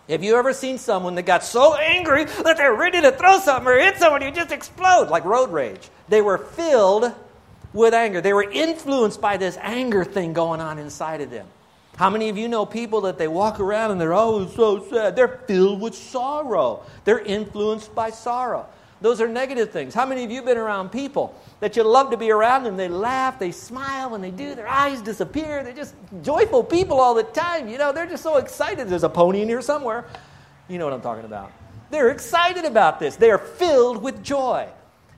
have 0.08 0.25
you 0.25 0.34
ever 0.36 0.54
seen 0.54 0.78
someone 0.78 1.14
that 1.16 1.26
got 1.26 1.44
so 1.44 1.75
angry 1.75 2.25
that 2.25 2.56
they're 2.56 2.72
ready 2.72 3.02
to 3.02 3.12
throw 3.12 3.38
something 3.38 3.70
or 3.70 3.78
hit 3.78 3.98
someone, 3.98 4.22
you 4.22 4.30
just 4.30 4.50
explode, 4.50 5.10
like 5.10 5.26
road 5.26 5.52
rage? 5.52 5.90
They 6.08 6.22
were 6.22 6.38
filled 6.38 7.12
with 7.75 7.92
anger. 7.92 8.22
They 8.22 8.32
were 8.32 8.50
influenced 8.50 9.20
by 9.20 9.36
this 9.36 9.58
anger 9.60 10.06
thing 10.06 10.32
going 10.32 10.62
on 10.62 10.78
inside 10.78 11.20
of 11.20 11.28
them. 11.28 11.46
How 11.96 12.08
many 12.08 12.30
of 12.30 12.38
you 12.38 12.48
know 12.48 12.64
people 12.64 13.02
that 13.02 13.18
they 13.18 13.28
walk 13.28 13.60
around 13.60 13.90
and 13.90 14.00
they're 14.00 14.14
oh, 14.14 14.40
always 14.40 14.54
so 14.54 14.82
sad? 14.88 15.16
They're 15.16 15.42
filled 15.46 15.82
with 15.82 15.94
sorrow. 15.94 16.82
They're 17.04 17.20
influenced 17.20 17.94
by 17.94 18.08
sorrow. 18.08 18.64
Those 19.00 19.21
are 19.21 19.29
negative 19.29 19.71
things. 19.71 19.93
How 19.93 20.07
many 20.07 20.25
of 20.25 20.31
you 20.31 20.41
been 20.43 20.57
around 20.57 20.91
people 20.91 21.38
that 21.61 21.76
you 21.76 21.83
love 21.83 22.11
to 22.11 22.17
be 22.17 22.31
around 22.31 22.65
them? 22.65 22.76
They 22.76 22.88
laugh, 22.88 23.38
they 23.38 23.53
smile 23.53 24.11
when 24.11 24.23
they 24.23 24.31
do, 24.31 24.55
their 24.55 24.69
eyes 24.69 25.03
disappear. 25.03 25.62
They're 25.62 25.75
just 25.75 25.95
joyful 26.23 26.65
people 26.65 26.99
all 26.99 27.15
the 27.15 27.23
time. 27.23 27.69
You 27.69 27.76
know, 27.76 27.93
they're 27.93 28.07
just 28.07 28.23
so 28.23 28.38
excited. 28.38 28.88
There's 28.88 29.05
a 29.05 29.09
pony 29.09 29.43
in 29.43 29.49
here 29.49 29.61
somewhere. 29.61 30.07
You 30.69 30.79
know 30.79 30.87
what 30.87 30.95
I'm 30.95 31.03
talking 31.03 31.26
about. 31.26 31.53
They're 31.91 32.11
excited 32.11 32.65
about 32.65 32.99
this. 32.99 33.17
They 33.17 33.31
are 33.31 33.38
filled 33.38 34.03
with 34.03 34.23
joy. 34.23 34.69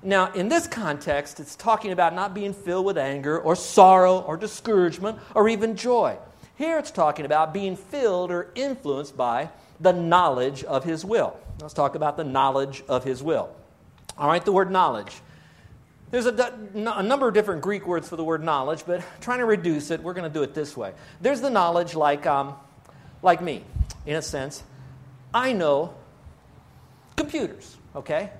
Now, 0.03 0.33
in 0.33 0.49
this 0.49 0.67
context, 0.67 1.41
it's 1.41 1.57
talking 1.57 1.93
about 1.93 2.15
not 2.15 2.35
being 2.35 2.53
filled 2.53 2.85
with 2.85 2.99
anger 2.99 3.39
or 3.39 3.57
sorrow 3.57 4.21
or 4.21 4.37
discouragement 4.37 5.19
or 5.35 5.49
even 5.49 5.77
joy. 5.77 6.17
Here 6.57 6.79
it's 6.79 6.91
talking 6.91 7.25
about 7.25 7.55
being 7.55 7.77
filled 7.77 8.31
or 8.31 8.51
influenced 8.55 9.17
by 9.17 9.51
the 9.81 9.93
knowledge 9.93 10.65
of 10.65 10.85
His 10.85 11.05
will. 11.05 11.37
Let's 11.61 11.75
talk 11.75 11.95
about 11.95 12.17
the 12.17 12.25
knowledge 12.25 12.83
of 12.89 13.05
His 13.05 13.23
will. 13.23 13.51
All 14.19 14.29
right, 14.29 14.45
the 14.45 14.53
word 14.53 14.71
knowledge. 14.71 15.13
There's 16.11 16.27
a, 16.27 16.59
a, 16.75 17.03
number 17.03 17.29
of 17.29 17.35
different 17.35 17.61
Greek 17.61 17.87
words 17.87 18.09
for 18.09 18.17
the 18.17 18.25
word 18.25 18.43
knowledge, 18.43 18.85
but 18.87 19.03
trying 19.21 19.41
to 19.41 19.45
reduce 19.45 19.91
it, 19.91 20.03
we're 20.03 20.15
going 20.15 20.31
to 20.31 20.33
do 20.33 20.43
it 20.43 20.55
this 20.55 20.77
way. 20.77 20.95
There's 21.21 21.43
the 21.43 21.51
knowledge 21.51 21.95
like, 21.95 22.27
um, 22.27 22.55
like 23.23 23.43
me, 23.43 23.63
in 24.07 24.17
a 24.17 24.23
sense. 24.23 24.63
I 25.35 25.53
know 25.53 25.95
computers, 27.17 27.77
okay? 27.95 28.31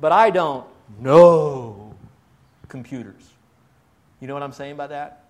but 0.00 0.12
I 0.12 0.30
don't 0.30 0.66
know 1.00 1.94
computers. 2.68 3.22
You 4.20 4.28
know 4.28 4.34
what 4.34 4.42
I'm 4.42 4.52
saying 4.52 4.76
by 4.76 4.88
that? 4.88 5.24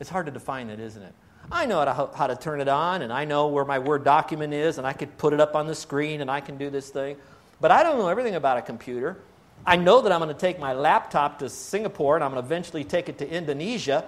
It's 0.00 0.10
hard 0.10 0.26
to 0.26 0.32
define 0.32 0.70
it, 0.70 0.80
isn't 0.80 1.02
it? 1.02 1.14
I 1.52 1.66
know 1.66 1.78
how 1.78 1.84
to, 1.84 2.16
how 2.16 2.26
to 2.26 2.36
turn 2.36 2.60
it 2.60 2.68
on, 2.68 3.02
and 3.02 3.12
I 3.12 3.24
know 3.24 3.48
where 3.48 3.64
my 3.64 3.78
Word 3.78 4.04
document 4.04 4.54
is, 4.54 4.78
and 4.78 4.86
I 4.86 4.92
could 4.92 5.16
put 5.18 5.32
it 5.32 5.40
up 5.40 5.54
on 5.54 5.66
the 5.66 5.74
screen, 5.74 6.20
and 6.20 6.30
I 6.30 6.40
can 6.40 6.56
do 6.56 6.70
this 6.70 6.88
thing. 6.88 7.16
But 7.60 7.70
I 7.70 7.82
don't 7.82 7.98
know 7.98 8.08
everything 8.08 8.34
about 8.34 8.58
a 8.58 8.62
computer. 8.62 9.18
I 9.66 9.76
know 9.76 10.02
that 10.02 10.12
I'm 10.12 10.20
going 10.20 10.34
to 10.34 10.38
take 10.38 10.58
my 10.58 10.72
laptop 10.72 11.38
to 11.38 11.48
Singapore, 11.48 12.16
and 12.16 12.24
I'm 12.24 12.32
going 12.32 12.42
to 12.42 12.46
eventually 12.46 12.84
take 12.84 13.08
it 13.08 13.18
to 13.18 13.28
Indonesia. 13.28 14.04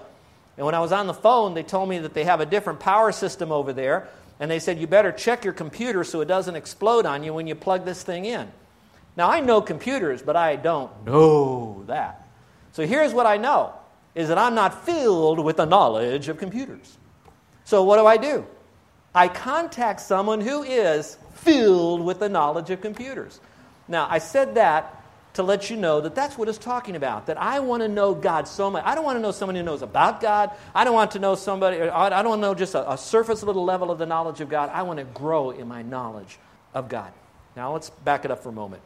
And 0.57 0.67
when 0.67 0.75
I 0.75 0.81
was 0.81 0.93
on 0.93 1.07
the 1.07 1.15
phone, 1.15 1.55
they 1.55 1.63
told 1.63 1.89
me 1.89 1.99
that 2.01 2.15
they 2.15 2.25
have 2.25 2.41
a 2.41 2.47
different 2.47 2.81
power 2.81 3.13
system 3.13 3.51
over 3.53 3.73
there, 3.73 4.09
and 4.39 4.51
they 4.51 4.59
said, 4.59 4.79
You 4.79 4.87
better 4.87 5.13
check 5.13 5.45
your 5.45 5.55
computer 5.55 6.05
so 6.05 6.21
it 6.21 6.29
doesn't 6.29 6.57
explode 6.57 7.07
on 7.07 7.23
you 7.23 7.33
when 7.33 7.47
you 7.47 7.55
plug 7.55 7.85
this 7.85 8.03
thing 8.03 8.25
in. 8.25 8.51
Now, 9.17 9.31
I 9.31 9.41
know 9.41 9.63
computers, 9.63 10.23
but 10.23 10.37
I 10.37 10.57
don't 10.57 11.07
know 11.07 11.85
that. 11.87 12.29
So 12.73 12.87
here's 12.87 13.15
what 13.15 13.27
I 13.27 13.39
know 13.39 13.73
is 14.15 14.29
that 14.29 14.39
I'm 14.39 14.55
not 14.55 14.85
filled 14.85 15.41
with 15.41 15.57
the 15.57 15.65
knowledge 15.65 16.29
of 16.29 16.39
computers. 16.39 16.97
So 17.65 17.83
what 17.83 17.97
do 17.97 18.07
I 18.07 18.17
do? 18.17 18.47
I 19.17 19.29
contact 19.29 20.01
someone 20.01 20.43
who 20.43 20.63
is 20.63 21.17
filled 21.37 22.05
with 22.05 22.21
the 22.21 22.29
knowledge 22.29 22.69
of 22.69 22.83
computers. 22.83 23.41
Now, 23.89 24.07
I 24.11 24.19
said 24.19 24.57
that 24.57 25.03
to 25.35 25.43
let 25.43 25.71
you 25.71 25.77
know 25.77 26.03
that 26.03 26.15
that's 26.15 26.37
what 26.37 26.49
it's 26.49 26.59
talking 26.59 26.97
about. 26.97 27.27
That 27.27 27.41
I 27.41 27.61
want 27.61 27.83
to 27.83 27.89
know 27.89 28.15
God 28.15 28.47
so 28.47 28.71
much. 28.71 28.85
I 28.85 28.95
don't 28.95 29.05
want 29.05 29.17
to 29.17 29.23
know 29.23 29.31
someone 29.31 29.57
who 29.57 29.63
knows 29.63 29.81
about 29.81 30.21
God. 30.21 30.51
I 30.75 30.85
don't 30.85 30.93
want 30.93 31.13
to 31.13 31.19
know 31.19 31.35
somebody, 31.35 31.81
I 31.81 32.11
don't 32.11 32.29
want 32.29 32.41
to 32.41 32.47
know 32.49 32.55
just 32.55 32.75
a, 32.75 32.93
a 32.93 32.99
surface 32.99 33.43
little 33.43 33.65
level 33.65 33.91
of 33.91 33.99
the 33.99 34.05
knowledge 34.05 34.43
of 34.43 34.51
God. 34.51 34.69
I 34.69 34.83
want 34.83 34.99
to 34.99 35.05
grow 35.05 35.51
in 35.51 35.67
my 35.67 35.81
knowledge 35.81 36.39
of 36.75 36.91
God. 36.91 37.11
Now, 37.57 37.73
let's 37.73 37.89
back 37.89 38.27
it 38.27 38.31
up 38.31 38.43
for 38.43 38.51
a 38.51 38.53
moment. 38.53 38.83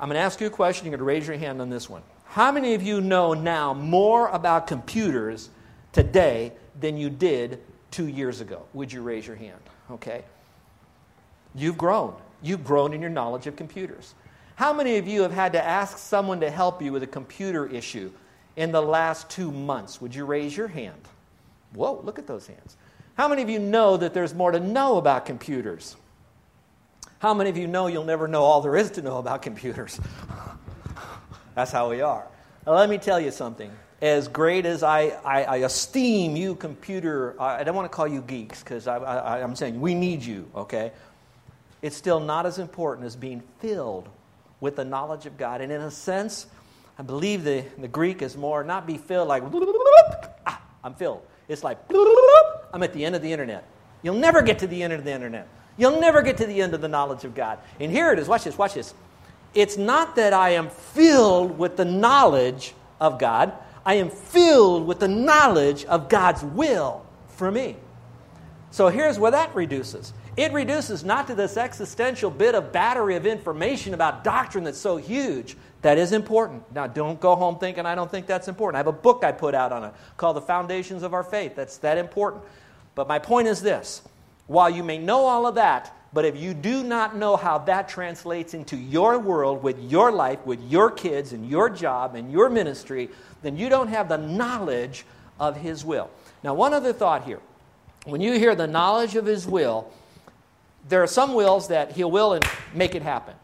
I'm 0.00 0.08
going 0.08 0.16
to 0.16 0.22
ask 0.22 0.40
you 0.40 0.48
a 0.48 0.50
question. 0.50 0.86
You're 0.86 0.98
going 0.98 0.98
to 0.98 1.04
raise 1.04 1.28
your 1.28 1.36
hand 1.36 1.60
on 1.60 1.70
this 1.70 1.88
one. 1.88 2.02
How 2.24 2.50
many 2.50 2.74
of 2.74 2.82
you 2.82 3.00
know 3.00 3.34
now 3.34 3.74
more 3.74 4.26
about 4.28 4.66
computers 4.66 5.50
today 5.92 6.52
than 6.80 6.96
you 6.96 7.10
did 7.10 7.60
two 7.92 8.08
years 8.08 8.40
ago? 8.40 8.62
Would 8.72 8.92
you 8.92 9.02
raise 9.02 9.26
your 9.26 9.36
hand? 9.36 9.60
Okay. 9.90 10.24
You've 11.54 11.78
grown. 11.78 12.14
You've 12.42 12.64
grown 12.64 12.92
in 12.92 13.00
your 13.00 13.10
knowledge 13.10 13.46
of 13.46 13.54
computers. 13.54 14.14
How 14.56 14.72
many 14.72 14.96
of 14.96 15.06
you 15.06 15.22
have 15.22 15.32
had 15.32 15.52
to 15.52 15.64
ask 15.64 15.98
someone 15.98 16.40
to 16.40 16.50
help 16.50 16.82
you 16.82 16.92
with 16.92 17.02
a 17.02 17.06
computer 17.06 17.66
issue 17.66 18.10
in 18.56 18.72
the 18.72 18.82
last 18.82 19.30
two 19.30 19.50
months? 19.50 20.00
Would 20.00 20.14
you 20.14 20.24
raise 20.24 20.56
your 20.56 20.68
hand? 20.68 21.00
Whoa, 21.74 22.00
look 22.02 22.18
at 22.18 22.26
those 22.26 22.46
hands. 22.46 22.76
How 23.14 23.28
many 23.28 23.42
of 23.42 23.48
you 23.48 23.58
know 23.58 23.96
that 23.96 24.14
there's 24.14 24.34
more 24.34 24.50
to 24.50 24.60
know 24.60 24.96
about 24.96 25.26
computers? 25.26 25.96
How 27.18 27.34
many 27.34 27.50
of 27.50 27.56
you 27.56 27.66
know 27.66 27.86
you'll 27.86 28.04
never 28.04 28.26
know 28.26 28.42
all 28.42 28.60
there 28.60 28.76
is 28.76 28.90
to 28.92 29.02
know 29.02 29.18
about 29.18 29.42
computers? 29.42 30.00
That's 31.54 31.70
how 31.70 31.90
we 31.90 32.00
are. 32.00 32.26
Now, 32.66 32.74
let 32.74 32.88
me 32.88 32.98
tell 32.98 33.20
you 33.20 33.30
something. 33.30 33.70
As 34.02 34.28
great 34.28 34.66
as 34.66 34.82
I, 34.82 35.16
I, 35.24 35.42
I 35.44 35.56
esteem 35.58 36.36
you, 36.36 36.56
computer, 36.56 37.40
I 37.40 37.62
don't 37.62 37.74
want 37.76 37.90
to 37.90 37.96
call 37.96 38.08
you 38.08 38.20
geeks 38.20 38.62
because 38.62 38.86
I, 38.86 38.96
I, 38.98 39.42
I'm 39.42 39.56
saying 39.56 39.80
we 39.80 39.94
need 39.94 40.22
you, 40.22 40.50
okay? 40.54 40.92
It's 41.82 41.96
still 41.96 42.20
not 42.20 42.44
as 42.44 42.58
important 42.58 43.06
as 43.06 43.16
being 43.16 43.42
filled 43.60 44.08
with 44.60 44.76
the 44.76 44.84
knowledge 44.84 45.24
of 45.26 45.38
God. 45.38 45.60
And 45.60 45.70
in 45.70 45.80
a 45.80 45.90
sense, 45.90 46.46
I 46.98 47.02
believe 47.02 47.44
the, 47.44 47.64
the 47.78 47.88
Greek 47.88 48.22
is 48.22 48.36
more 48.36 48.64
not 48.64 48.86
be 48.86 48.98
filled 48.98 49.28
like, 49.28 49.44
ah, 50.46 50.60
I'm 50.84 50.94
filled. 50.94 51.22
It's 51.48 51.62
like, 51.62 51.78
I'm 52.72 52.82
at 52.82 52.92
the 52.92 53.04
end 53.04 53.14
of 53.14 53.22
the 53.22 53.32
internet. 53.32 53.64
You'll 54.02 54.16
never 54.16 54.42
get 54.42 54.58
to 54.60 54.66
the 54.66 54.82
end 54.82 54.92
of 54.92 55.04
the 55.04 55.12
internet. 55.12 55.46
You'll 55.76 56.00
never 56.00 56.22
get 56.22 56.36
to 56.38 56.46
the 56.46 56.60
end 56.60 56.74
of 56.74 56.80
the 56.80 56.88
knowledge 56.88 57.24
of 57.24 57.34
God. 57.34 57.58
And 57.78 57.90
here 57.90 58.12
it 58.12 58.18
is. 58.18 58.28
Watch 58.28 58.44
this, 58.44 58.58
watch 58.58 58.74
this. 58.74 58.94
It's 59.54 59.76
not 59.76 60.16
that 60.16 60.32
I 60.32 60.50
am 60.50 60.70
filled 60.70 61.58
with 61.58 61.76
the 61.76 61.84
knowledge 61.84 62.74
of 63.00 63.18
God, 63.18 63.52
I 63.84 63.94
am 63.94 64.10
filled 64.10 64.86
with 64.86 65.00
the 65.00 65.08
knowledge 65.08 65.84
of 65.86 66.08
God's 66.08 66.42
will 66.42 67.04
for 67.28 67.50
me. 67.50 67.76
So 68.70 68.88
here's 68.88 69.18
where 69.18 69.30
that 69.30 69.54
reduces. 69.54 70.12
It 70.36 70.52
reduces 70.52 71.04
not 71.04 71.26
to 71.26 71.34
this 71.34 71.56
existential 71.56 72.30
bit 72.30 72.54
of 72.54 72.72
battery 72.72 73.16
of 73.16 73.26
information 73.26 73.92
about 73.92 74.24
doctrine 74.24 74.64
that's 74.64 74.78
so 74.78 74.96
huge. 74.96 75.56
That 75.82 75.98
is 75.98 76.12
important. 76.12 76.62
Now, 76.72 76.86
don't 76.86 77.20
go 77.20 77.34
home 77.34 77.58
thinking 77.58 77.84
I 77.84 77.94
don't 77.94 78.10
think 78.10 78.26
that's 78.26 78.48
important. 78.48 78.76
I 78.76 78.78
have 78.78 78.86
a 78.86 78.92
book 78.92 79.24
I 79.24 79.32
put 79.32 79.54
out 79.54 79.72
on 79.72 79.84
it 79.84 79.92
called 80.16 80.36
The 80.36 80.42
Foundations 80.42 81.02
of 81.02 81.12
Our 81.12 81.24
Faith. 81.24 81.54
That's 81.56 81.76
that 81.78 81.98
important. 81.98 82.44
But 82.94 83.08
my 83.08 83.18
point 83.18 83.48
is 83.48 83.60
this 83.60 84.02
while 84.46 84.70
you 84.70 84.82
may 84.82 84.98
know 84.98 85.26
all 85.26 85.46
of 85.46 85.56
that, 85.56 85.94
but 86.12 86.24
if 86.24 86.36
you 86.36 86.54
do 86.54 86.82
not 86.82 87.16
know 87.16 87.36
how 87.36 87.58
that 87.58 87.88
translates 87.88 88.54
into 88.54 88.76
your 88.76 89.18
world, 89.18 89.62
with 89.62 89.78
your 89.90 90.12
life, 90.12 90.44
with 90.44 90.62
your 90.62 90.90
kids, 90.90 91.32
and 91.32 91.48
your 91.48 91.70
job, 91.70 92.14
and 92.14 92.30
your 92.30 92.50
ministry, 92.50 93.10
then 93.42 93.56
you 93.56 93.68
don't 93.68 93.88
have 93.88 94.08
the 94.08 94.18
knowledge 94.18 95.04
of 95.38 95.56
His 95.56 95.84
will. 95.84 96.10
Now, 96.42 96.54
one 96.54 96.72
other 96.72 96.92
thought 96.92 97.24
here. 97.24 97.40
When 98.04 98.20
you 98.20 98.32
hear 98.32 98.54
the 98.54 98.66
knowledge 98.66 99.14
of 99.16 99.26
His 99.26 99.46
will, 99.46 99.90
there 100.88 101.02
are 101.02 101.08
some 101.08 101.34
wills 101.34 101.68
that 101.68 101.92
He'll 101.92 102.10
will 102.10 102.32
and 102.32 102.44
make 102.74 102.94
it 102.94 103.02
happen. 103.02 103.34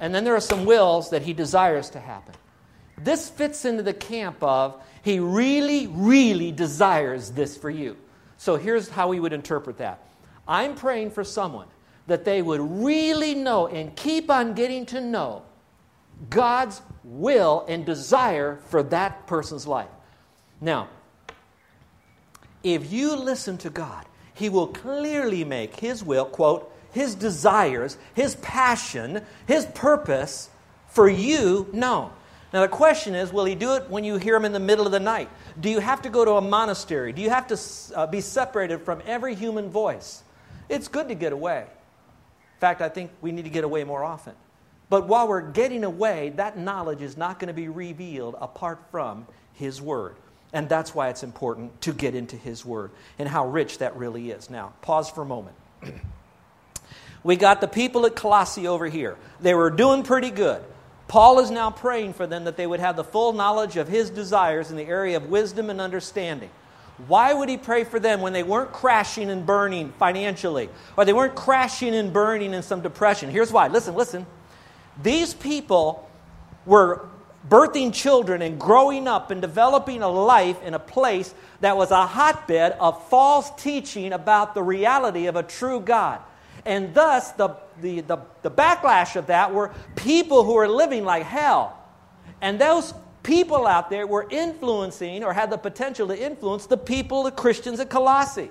And 0.00 0.14
then 0.14 0.24
there 0.24 0.34
are 0.34 0.40
some 0.40 0.64
wills 0.64 1.10
that 1.10 1.22
He 1.22 1.32
desires 1.32 1.90
to 1.90 2.00
happen. 2.00 2.34
This 2.98 3.28
fits 3.28 3.64
into 3.64 3.82
the 3.82 3.94
camp 3.94 4.42
of 4.42 4.80
He 5.02 5.18
really, 5.18 5.86
really 5.88 6.52
desires 6.52 7.30
this 7.30 7.56
for 7.56 7.70
you. 7.70 7.96
So 8.36 8.56
here's 8.56 8.88
how 8.88 9.08
we 9.08 9.20
would 9.20 9.32
interpret 9.32 9.78
that 9.78 10.00
I'm 10.46 10.74
praying 10.74 11.10
for 11.12 11.24
someone 11.24 11.68
that 12.06 12.24
they 12.24 12.42
would 12.42 12.60
really 12.60 13.34
know 13.34 13.66
and 13.66 13.94
keep 13.96 14.30
on 14.30 14.52
getting 14.52 14.84
to 14.86 15.00
know 15.00 15.42
God's 16.30 16.80
will 17.02 17.64
and 17.68 17.84
desire 17.84 18.58
for 18.68 18.82
that 18.84 19.26
person's 19.26 19.66
life. 19.66 19.88
Now, 20.60 20.88
if 22.62 22.92
you 22.92 23.16
listen 23.16 23.58
to 23.58 23.70
God, 23.70 24.06
He 24.32 24.48
will 24.48 24.68
clearly 24.68 25.44
make 25.44 25.76
His 25.76 26.02
will, 26.02 26.24
quote, 26.24 26.72
His 26.92 27.14
desires, 27.14 27.98
His 28.14 28.36
passion, 28.36 29.22
His 29.46 29.66
purpose 29.66 30.50
for 30.88 31.08
you 31.08 31.68
known. 31.72 32.10
Now, 32.54 32.60
the 32.60 32.68
question 32.68 33.16
is 33.16 33.32
will 33.32 33.44
he 33.44 33.56
do 33.56 33.74
it 33.74 33.90
when 33.90 34.04
you 34.04 34.16
hear 34.16 34.36
him 34.36 34.44
in 34.44 34.52
the 34.52 34.60
middle 34.60 34.86
of 34.86 34.92
the 34.92 35.00
night? 35.00 35.28
Do 35.58 35.68
you 35.68 35.80
have 35.80 36.02
to 36.02 36.08
go 36.08 36.24
to 36.24 36.34
a 36.34 36.40
monastery? 36.40 37.12
Do 37.12 37.20
you 37.20 37.30
have 37.30 37.48
to 37.48 37.58
uh, 37.96 38.06
be 38.06 38.20
separated 38.20 38.82
from 38.82 39.02
every 39.06 39.34
human 39.34 39.70
voice? 39.70 40.22
It's 40.68 40.86
good 40.86 41.08
to 41.08 41.16
get 41.16 41.32
away. 41.32 41.62
In 41.62 42.60
fact, 42.60 42.80
I 42.80 42.88
think 42.88 43.10
we 43.20 43.32
need 43.32 43.42
to 43.42 43.50
get 43.50 43.64
away 43.64 43.82
more 43.82 44.04
often. 44.04 44.34
But 44.90 45.08
while 45.08 45.28
we're 45.28 45.40
getting 45.40 45.84
away, 45.84 46.30
that 46.36 46.58
knowledge 46.58 47.02
is 47.02 47.16
not 47.16 47.38
going 47.38 47.48
to 47.48 47.54
be 47.54 47.68
revealed 47.68 48.36
apart 48.40 48.80
from 48.90 49.26
his 49.54 49.80
word. 49.80 50.16
And 50.52 50.68
that's 50.68 50.94
why 50.94 51.08
it's 51.08 51.22
important 51.22 51.80
to 51.82 51.92
get 51.92 52.14
into 52.14 52.36
his 52.36 52.64
word 52.64 52.92
and 53.18 53.28
how 53.28 53.48
rich 53.48 53.78
that 53.78 53.96
really 53.96 54.30
is. 54.30 54.50
Now, 54.50 54.72
pause 54.82 55.10
for 55.10 55.22
a 55.22 55.26
moment. 55.26 55.56
we 57.24 57.36
got 57.36 57.60
the 57.60 57.66
people 57.66 58.06
at 58.06 58.14
Colossae 58.14 58.68
over 58.68 58.86
here. 58.86 59.16
They 59.40 59.54
were 59.54 59.70
doing 59.70 60.04
pretty 60.04 60.30
good. 60.30 60.62
Paul 61.08 61.40
is 61.40 61.50
now 61.50 61.70
praying 61.70 62.14
for 62.14 62.26
them 62.26 62.44
that 62.44 62.56
they 62.56 62.66
would 62.66 62.80
have 62.80 62.96
the 62.96 63.04
full 63.04 63.32
knowledge 63.32 63.76
of 63.76 63.88
his 63.88 64.10
desires 64.10 64.70
in 64.70 64.76
the 64.76 64.84
area 64.84 65.16
of 65.16 65.28
wisdom 65.28 65.70
and 65.70 65.80
understanding. 65.80 66.50
Why 67.08 67.34
would 67.34 67.48
he 67.48 67.56
pray 67.56 67.84
for 67.84 67.98
them 67.98 68.20
when 68.20 68.32
they 68.32 68.44
weren't 68.44 68.72
crashing 68.72 69.30
and 69.30 69.44
burning 69.44 69.92
financially, 69.98 70.68
or 70.96 71.04
they 71.04 71.12
weren't 71.12 71.34
crashing 71.34 71.94
and 71.94 72.12
burning 72.12 72.54
in 72.54 72.62
some 72.62 72.82
depression? 72.82 73.30
Here's 73.30 73.50
why. 73.50 73.66
Listen, 73.68 73.94
listen. 73.96 74.26
These 75.02 75.34
people 75.34 76.08
were 76.66 77.08
birthing 77.48 77.92
children 77.92 78.42
and 78.42 78.58
growing 78.58 79.06
up 79.06 79.30
and 79.30 79.40
developing 79.40 80.02
a 80.02 80.08
life 80.08 80.62
in 80.62 80.74
a 80.74 80.78
place 80.78 81.34
that 81.60 81.76
was 81.76 81.90
a 81.90 82.06
hotbed 82.06 82.72
of 82.80 83.06
false 83.08 83.50
teaching 83.62 84.12
about 84.12 84.54
the 84.54 84.62
reality 84.62 85.26
of 85.26 85.36
a 85.36 85.42
true 85.42 85.80
God. 85.80 86.20
And 86.64 86.94
thus, 86.94 87.32
the, 87.32 87.50
the, 87.82 88.00
the, 88.00 88.18
the 88.42 88.50
backlash 88.50 89.16
of 89.16 89.26
that 89.26 89.52
were 89.52 89.72
people 89.96 90.44
who 90.44 90.54
were 90.54 90.68
living 90.68 91.04
like 91.04 91.24
hell. 91.24 91.78
And 92.40 92.58
those 92.58 92.94
people 93.22 93.66
out 93.66 93.90
there 93.90 94.06
were 94.06 94.26
influencing 94.30 95.24
or 95.24 95.32
had 95.32 95.50
the 95.50 95.58
potential 95.58 96.08
to 96.08 96.18
influence 96.18 96.66
the 96.66 96.76
people, 96.76 97.24
the 97.24 97.30
Christians 97.30 97.80
at 97.80 97.90
Colossae. 97.90 98.50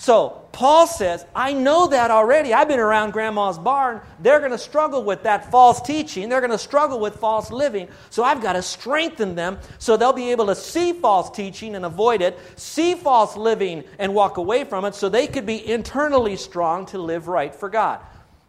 So 0.00 0.40
Paul 0.52 0.86
says, 0.86 1.26
I 1.34 1.52
know 1.52 1.88
that 1.88 2.10
already. 2.10 2.54
I've 2.54 2.68
been 2.68 2.80
around 2.80 3.10
grandma's 3.10 3.58
barn. 3.58 4.00
They're 4.18 4.38
going 4.38 4.50
to 4.50 4.56
struggle 4.56 5.04
with 5.04 5.24
that 5.24 5.50
false 5.50 5.82
teaching. 5.82 6.30
They're 6.30 6.40
going 6.40 6.52
to 6.52 6.56
struggle 6.56 6.98
with 6.98 7.16
false 7.16 7.50
living. 7.50 7.86
So 8.08 8.24
I've 8.24 8.40
got 8.40 8.54
to 8.54 8.62
strengthen 8.62 9.34
them 9.34 9.58
so 9.78 9.98
they'll 9.98 10.14
be 10.14 10.30
able 10.30 10.46
to 10.46 10.54
see 10.54 10.94
false 10.94 11.28
teaching 11.28 11.74
and 11.74 11.84
avoid 11.84 12.22
it, 12.22 12.38
see 12.56 12.94
false 12.94 13.36
living 13.36 13.84
and 13.98 14.14
walk 14.14 14.38
away 14.38 14.64
from 14.64 14.86
it, 14.86 14.94
so 14.94 15.10
they 15.10 15.26
could 15.26 15.44
be 15.44 15.70
internally 15.70 16.36
strong 16.36 16.86
to 16.86 16.98
live 16.98 17.28
right 17.28 17.54
for 17.54 17.68
God. 17.68 18.00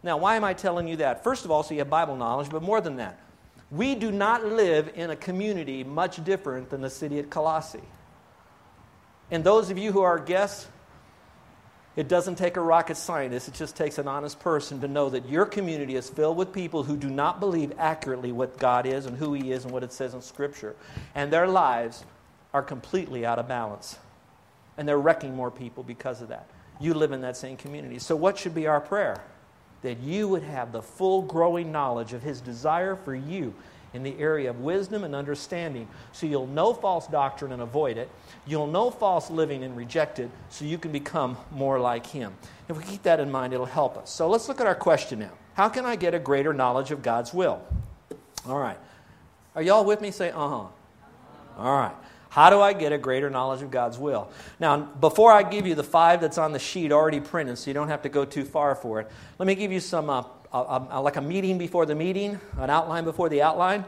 Now, 0.02 0.16
why 0.16 0.36
am 0.36 0.44
I 0.44 0.54
telling 0.54 0.88
you 0.88 0.96
that? 0.96 1.22
First 1.22 1.44
of 1.44 1.50
all, 1.50 1.62
so 1.62 1.74
you 1.74 1.80
have 1.80 1.90
Bible 1.90 2.16
knowledge, 2.16 2.48
but 2.48 2.62
more 2.62 2.80
than 2.80 2.96
that, 2.96 3.20
we 3.70 3.94
do 3.94 4.10
not 4.10 4.42
live 4.42 4.90
in 4.94 5.10
a 5.10 5.16
community 5.16 5.84
much 5.84 6.24
different 6.24 6.70
than 6.70 6.80
the 6.80 6.88
city 6.88 7.18
at 7.18 7.28
Colossae. 7.28 7.84
And 9.30 9.44
those 9.44 9.68
of 9.68 9.76
you 9.76 9.92
who 9.92 10.00
are 10.00 10.18
guests, 10.18 10.66
it 11.94 12.08
doesn't 12.08 12.36
take 12.36 12.56
a 12.56 12.60
rocket 12.60 12.96
scientist, 12.96 13.48
it 13.48 13.54
just 13.54 13.76
takes 13.76 13.98
an 13.98 14.08
honest 14.08 14.40
person 14.40 14.80
to 14.80 14.88
know 14.88 15.10
that 15.10 15.28
your 15.28 15.44
community 15.44 15.94
is 15.94 16.08
filled 16.08 16.38
with 16.38 16.52
people 16.52 16.82
who 16.84 16.96
do 16.96 17.10
not 17.10 17.38
believe 17.38 17.72
accurately 17.78 18.32
what 18.32 18.58
God 18.58 18.86
is 18.86 19.04
and 19.04 19.16
who 19.16 19.34
He 19.34 19.52
is 19.52 19.64
and 19.64 19.72
what 19.72 19.82
it 19.82 19.92
says 19.92 20.14
in 20.14 20.22
Scripture. 20.22 20.74
And 21.14 21.30
their 21.30 21.46
lives 21.46 22.04
are 22.54 22.62
completely 22.62 23.26
out 23.26 23.38
of 23.38 23.46
balance. 23.46 23.98
And 24.78 24.88
they're 24.88 24.98
wrecking 24.98 25.36
more 25.36 25.50
people 25.50 25.82
because 25.82 26.22
of 26.22 26.28
that. 26.28 26.48
You 26.80 26.94
live 26.94 27.12
in 27.12 27.20
that 27.20 27.36
same 27.36 27.58
community. 27.58 27.98
So, 27.98 28.16
what 28.16 28.38
should 28.38 28.54
be 28.54 28.66
our 28.66 28.80
prayer? 28.80 29.22
That 29.82 29.98
you 29.98 30.28
would 30.28 30.42
have 30.44 30.72
the 30.72 30.82
full 30.82 31.22
growing 31.22 31.72
knowledge 31.72 32.14
of 32.14 32.22
His 32.22 32.40
desire 32.40 32.96
for 32.96 33.14
you 33.14 33.52
in 33.94 34.02
the 34.02 34.18
area 34.18 34.50
of 34.50 34.60
wisdom 34.60 35.04
and 35.04 35.14
understanding 35.14 35.88
so 36.12 36.26
you'll 36.26 36.46
know 36.46 36.72
false 36.72 37.06
doctrine 37.06 37.52
and 37.52 37.62
avoid 37.62 37.96
it. 37.96 38.10
You'll 38.46 38.66
know 38.66 38.90
false 38.90 39.30
living 39.30 39.64
and 39.64 39.76
reject 39.76 40.18
it 40.18 40.30
so 40.48 40.64
you 40.64 40.78
can 40.78 40.92
become 40.92 41.36
more 41.50 41.78
like 41.78 42.06
Him. 42.06 42.34
If 42.68 42.76
we 42.76 42.84
keep 42.84 43.02
that 43.02 43.20
in 43.20 43.30
mind, 43.30 43.52
it'll 43.52 43.66
help 43.66 43.96
us. 43.96 44.10
So 44.10 44.28
let's 44.28 44.48
look 44.48 44.60
at 44.60 44.66
our 44.66 44.74
question 44.74 45.18
now. 45.18 45.32
How 45.54 45.68
can 45.68 45.84
I 45.84 45.96
get 45.96 46.14
a 46.14 46.18
greater 46.18 46.52
knowledge 46.52 46.90
of 46.90 47.02
God's 47.02 47.34
will? 47.34 47.62
All 48.48 48.58
right. 48.58 48.78
Are 49.54 49.62
y'all 49.62 49.84
with 49.84 50.00
me? 50.00 50.10
Say, 50.10 50.30
uh 50.30 50.48
huh. 50.48 50.66
All 51.58 51.76
right. 51.76 51.94
How 52.30 52.48
do 52.48 52.62
I 52.62 52.72
get 52.72 52.92
a 52.92 52.98
greater 52.98 53.28
knowledge 53.28 53.60
of 53.60 53.70
God's 53.70 53.98
will? 53.98 54.30
Now, 54.58 54.78
before 54.78 55.30
I 55.30 55.42
give 55.42 55.66
you 55.66 55.74
the 55.74 55.84
five 55.84 56.22
that's 56.22 56.38
on 56.38 56.52
the 56.52 56.58
sheet 56.58 56.90
already 56.90 57.20
printed, 57.20 57.58
so 57.58 57.68
you 57.68 57.74
don't 57.74 57.88
have 57.88 58.00
to 58.02 58.08
go 58.08 58.24
too 58.24 58.46
far 58.46 58.74
for 58.74 59.00
it, 59.00 59.10
let 59.38 59.46
me 59.46 59.54
give 59.54 59.70
you 59.70 59.80
some 59.80 60.08
uh, 60.08 60.22
a, 60.52 60.86
a, 60.90 61.00
like 61.00 61.16
a 61.16 61.20
meeting 61.20 61.58
before 61.58 61.86
the 61.86 61.94
meeting, 61.94 62.40
an 62.58 62.70
outline 62.70 63.04
before 63.04 63.28
the 63.28 63.42
outline. 63.42 63.84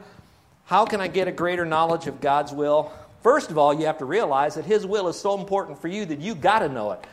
How 0.66 0.86
can 0.86 1.00
I 1.00 1.08
get 1.08 1.28
a 1.28 1.32
greater 1.32 1.64
knowledge 1.64 2.06
of 2.06 2.20
God's 2.20 2.52
will? 2.52 2.92
First 3.22 3.50
of 3.50 3.58
all, 3.58 3.74
you 3.74 3.86
have 3.86 3.98
to 3.98 4.04
realize 4.04 4.54
that 4.54 4.64
His 4.64 4.86
will 4.86 5.08
is 5.08 5.18
so 5.18 5.38
important 5.38 5.80
for 5.80 5.88
you 5.88 6.04
that 6.06 6.20
you 6.20 6.34
got 6.34 6.60
to 6.60 6.68
know 6.68 6.92
it. 6.92 7.04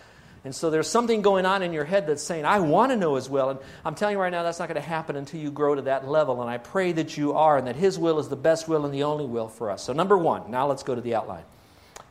And 0.44 0.56
so 0.56 0.70
there's 0.72 0.88
something 0.88 1.22
going 1.22 1.46
on 1.46 1.62
in 1.62 1.72
your 1.72 1.86
head 1.86 2.08
that's 2.08 2.24
saying, 2.24 2.46
I 2.46 2.60
want 2.62 2.92
to 2.92 2.98
know 2.98 3.16
His 3.16 3.30
will. 3.30 3.50
And 3.50 3.60
I'm 3.86 3.94
telling 3.94 4.16
you 4.16 4.22
right 4.22 4.32
now, 4.32 4.44
that's 4.44 4.60
not 4.60 4.68
going 4.68 4.82
to 4.82 4.88
happen 4.88 5.16
until 5.16 5.40
you 5.40 5.52
grow 5.52 5.76
to 5.76 5.84
that 5.84 6.08
level. 6.08 6.42
And 6.42 6.50
I 6.50 6.58
pray 6.58 6.94
that 6.94 7.16
you 7.16 7.34
are, 7.34 7.58
and 7.58 7.68
that 7.68 7.76
His 7.76 8.00
will 8.00 8.20
is 8.20 8.28
the 8.28 8.36
best 8.36 8.68
will 8.68 8.86
and 8.86 8.94
the 8.94 9.04
only 9.04 9.26
will 9.26 9.48
for 9.48 9.70
us. 9.70 9.84
So, 9.84 9.94
number 9.94 10.18
one, 10.18 10.50
now 10.50 10.68
let's 10.68 10.84
go 10.84 10.96
to 10.96 11.02
the 11.02 11.16
outline. 11.16 11.44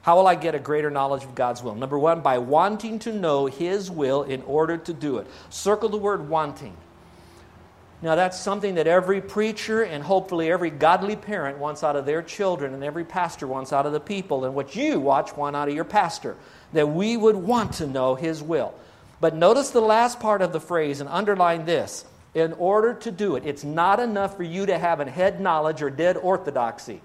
How 0.03 0.17
will 0.17 0.29
I 0.29 0.35
get 0.35 0.55
a 0.55 0.59
greater 0.59 0.91
knowledge 0.91 1.25
of 1.25 1.35
God's 1.35 1.63
will? 1.63 1.75
Number 1.75 1.99
one, 1.99 2.21
by 2.21 2.39
wanting 2.39 3.01
to 3.01 3.13
know 3.13 3.47
His 3.47 3.91
will 3.91 4.23
in 4.23 4.43
order 4.43 4.77
to 4.79 4.93
do 4.93 5.19
it. 5.19 5.27
Circle 5.51 5.89
the 5.89 5.99
word 5.99 6.29
wanting. 6.29 6.77
Now, 8.03 8.15
that's 8.15 8.41
something 8.41 8.77
that 8.77 8.87
every 8.87 9.21
preacher 9.21 9.83
and 9.83 10.03
hopefully 10.03 10.51
every 10.51 10.71
godly 10.71 11.17
parent 11.17 11.59
wants 11.59 11.85
out 11.85 11.97
of 11.97 12.07
their 12.07 12.23
children, 12.23 12.73
and 12.73 12.83
every 12.83 13.05
pastor 13.05 13.47
wants 13.47 13.75
out 13.75 13.85
of 13.85 13.93
the 13.93 14.01
people, 14.01 14.47
and 14.47 14.55
what 14.55 14.75
you 14.75 14.99
watch 14.99 15.37
want 15.37 15.55
out 15.55 15.69
of 15.69 15.75
your 15.75 15.85
pastor. 15.85 16.37
That 16.73 16.89
we 16.89 17.17
would 17.17 17.37
want 17.37 17.75
to 17.75 17.87
know 17.87 18.15
His 18.15 18.43
will. 18.43 18.75
But 19.21 19.35
notice 19.35 19.71
the 19.71 19.83
last 19.83 20.19
part 20.19 20.41
of 20.41 20.53
the 20.53 20.61
phrase 20.61 21.01
and 21.01 21.11
underline 21.11 21.67
this. 21.67 22.07
In 22.33 22.53
order 22.55 22.95
to 22.95 23.11
do 23.11 23.37
it, 23.37 23.45
it's 23.45 23.65
not 23.65 24.01
enough 24.01 24.37
for 24.37 24.45
you 24.45 24.65
to 24.67 24.79
have 24.79 25.01
a 25.01 25.11
head 25.11 25.41
knowledge 25.41 25.83
or 25.83 25.91
dead 25.91 26.17
orthodoxy. 26.17 27.03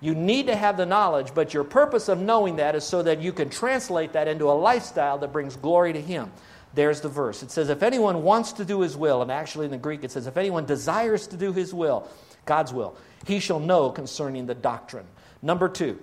You 0.00 0.14
need 0.14 0.46
to 0.46 0.56
have 0.56 0.76
the 0.76 0.86
knowledge, 0.86 1.34
but 1.34 1.54
your 1.54 1.64
purpose 1.64 2.08
of 2.08 2.18
knowing 2.18 2.56
that 2.56 2.74
is 2.74 2.84
so 2.84 3.02
that 3.02 3.20
you 3.20 3.32
can 3.32 3.48
translate 3.48 4.12
that 4.14 4.28
into 4.28 4.50
a 4.50 4.52
lifestyle 4.52 5.18
that 5.18 5.32
brings 5.32 5.56
glory 5.56 5.92
to 5.92 6.00
Him. 6.00 6.32
There's 6.76 7.00
the 7.00 7.08
verse. 7.08 7.42
It 7.42 7.50
says, 7.50 7.70
If 7.70 7.82
anyone 7.82 8.22
wants 8.22 8.52
to 8.52 8.64
do 8.64 8.82
His 8.82 8.96
will, 8.96 9.22
and 9.22 9.32
actually 9.32 9.64
in 9.64 9.72
the 9.72 9.78
Greek 9.78 10.04
it 10.04 10.12
says, 10.12 10.26
If 10.26 10.36
anyone 10.36 10.66
desires 10.66 11.26
to 11.28 11.36
do 11.36 11.52
His 11.52 11.74
will, 11.74 12.06
God's 12.44 12.72
will, 12.72 12.96
he 13.26 13.40
shall 13.40 13.58
know 13.58 13.90
concerning 13.90 14.46
the 14.46 14.54
doctrine. 14.54 15.06
Number 15.42 15.68
two, 15.68 15.98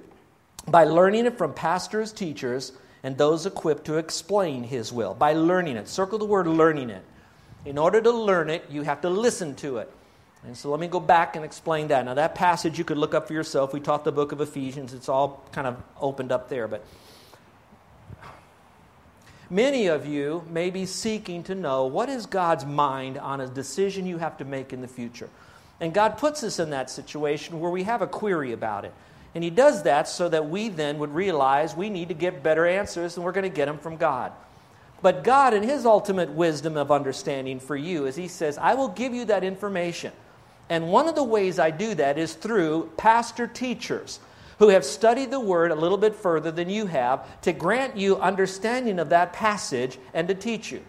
by 0.67 0.83
learning 0.83 1.27
it 1.27 1.37
from 1.37 1.53
pastors, 1.53 2.11
teachers, 2.11 2.73
and 3.03 3.17
those 3.17 3.45
equipped 3.45 3.85
to 3.85 3.97
explain 3.97 4.63
His 4.63 4.91
will. 4.91 5.13
By 5.13 5.33
learning 5.33 5.77
it. 5.77 5.87
Circle 5.87 6.17
the 6.17 6.25
word 6.25 6.47
learning 6.47 6.89
it. 6.89 7.03
In 7.65 7.77
order 7.77 8.01
to 8.01 8.11
learn 8.11 8.49
it, 8.49 8.65
you 8.69 8.81
have 8.81 9.01
to 9.01 9.09
listen 9.09 9.55
to 9.57 9.77
it. 9.77 9.91
And 10.43 10.57
so 10.57 10.71
let 10.71 10.79
me 10.79 10.87
go 10.87 10.99
back 10.99 11.35
and 11.35 11.45
explain 11.45 11.87
that. 11.89 12.03
Now, 12.03 12.15
that 12.15 12.35
passage 12.35 12.77
you 12.77 12.83
could 12.83 12.97
look 12.97 13.13
up 13.13 13.27
for 13.27 13.33
yourself. 13.33 13.73
We 13.73 13.79
taught 13.79 14.03
the 14.03 14.11
book 14.11 14.31
of 14.31 14.41
Ephesians, 14.41 14.93
it's 14.93 15.07
all 15.07 15.45
kind 15.51 15.67
of 15.67 15.81
opened 16.01 16.31
up 16.31 16.49
there. 16.49 16.67
But 16.67 16.83
many 19.53 19.87
of 19.87 20.05
you 20.05 20.43
may 20.49 20.69
be 20.69 20.85
seeking 20.85 21.43
to 21.43 21.55
know 21.55 21.85
what 21.85 22.09
is 22.09 22.25
God's 22.25 22.65
mind 22.65 23.17
on 23.17 23.39
a 23.39 23.47
decision 23.47 24.05
you 24.05 24.17
have 24.17 24.37
to 24.37 24.45
make 24.45 24.73
in 24.73 24.81
the 24.81 24.87
future. 24.87 25.29
And 25.79 25.93
God 25.93 26.17
puts 26.17 26.43
us 26.43 26.59
in 26.59 26.71
that 26.71 26.89
situation 26.89 27.59
where 27.59 27.71
we 27.71 27.83
have 27.83 28.01
a 28.01 28.07
query 28.07 28.51
about 28.51 28.85
it. 28.85 28.93
And 29.35 29.43
He 29.43 29.49
does 29.49 29.83
that 29.83 30.07
so 30.07 30.29
that 30.29 30.49
we 30.49 30.69
then 30.69 30.97
would 30.99 31.13
realize 31.13 31.75
we 31.75 31.89
need 31.89 32.09
to 32.09 32.13
get 32.13 32.43
better 32.43 32.65
answers 32.65 33.15
and 33.15 33.25
we're 33.25 33.31
going 33.31 33.49
to 33.49 33.55
get 33.55 33.65
them 33.65 33.77
from 33.77 33.97
God. 33.97 34.31
But 35.01 35.23
God, 35.23 35.53
in 35.53 35.63
His 35.63 35.85
ultimate 35.85 36.29
wisdom 36.29 36.77
of 36.77 36.91
understanding 36.91 37.59
for 37.59 37.75
you, 37.75 38.05
is 38.05 38.15
He 38.15 38.27
says, 38.27 38.57
I 38.57 38.73
will 38.75 38.87
give 38.87 39.13
you 39.13 39.25
that 39.25 39.43
information. 39.43 40.13
And 40.69 40.89
one 40.89 41.07
of 41.07 41.15
the 41.15 41.23
ways 41.23 41.59
I 41.59 41.71
do 41.71 41.93
that 41.95 42.17
is 42.17 42.33
through 42.33 42.91
pastor 42.97 43.47
teachers 43.47 44.19
who 44.63 44.69
have 44.69 44.85
studied 44.85 45.29
the 45.29 45.39
word 45.41 45.71
a 45.71 45.75
little 45.75 45.97
bit 45.97 46.15
further 46.15 46.49
than 46.49 46.69
you 46.69 46.85
have 46.85 47.41
to 47.41 47.51
grant 47.51 47.97
you 47.97 48.15
understanding 48.15 48.97
of 48.97 49.09
that 49.09 49.33
passage 49.33 49.97
and 50.13 50.25
to 50.29 50.33
teach 50.33 50.71
you. 50.71 50.81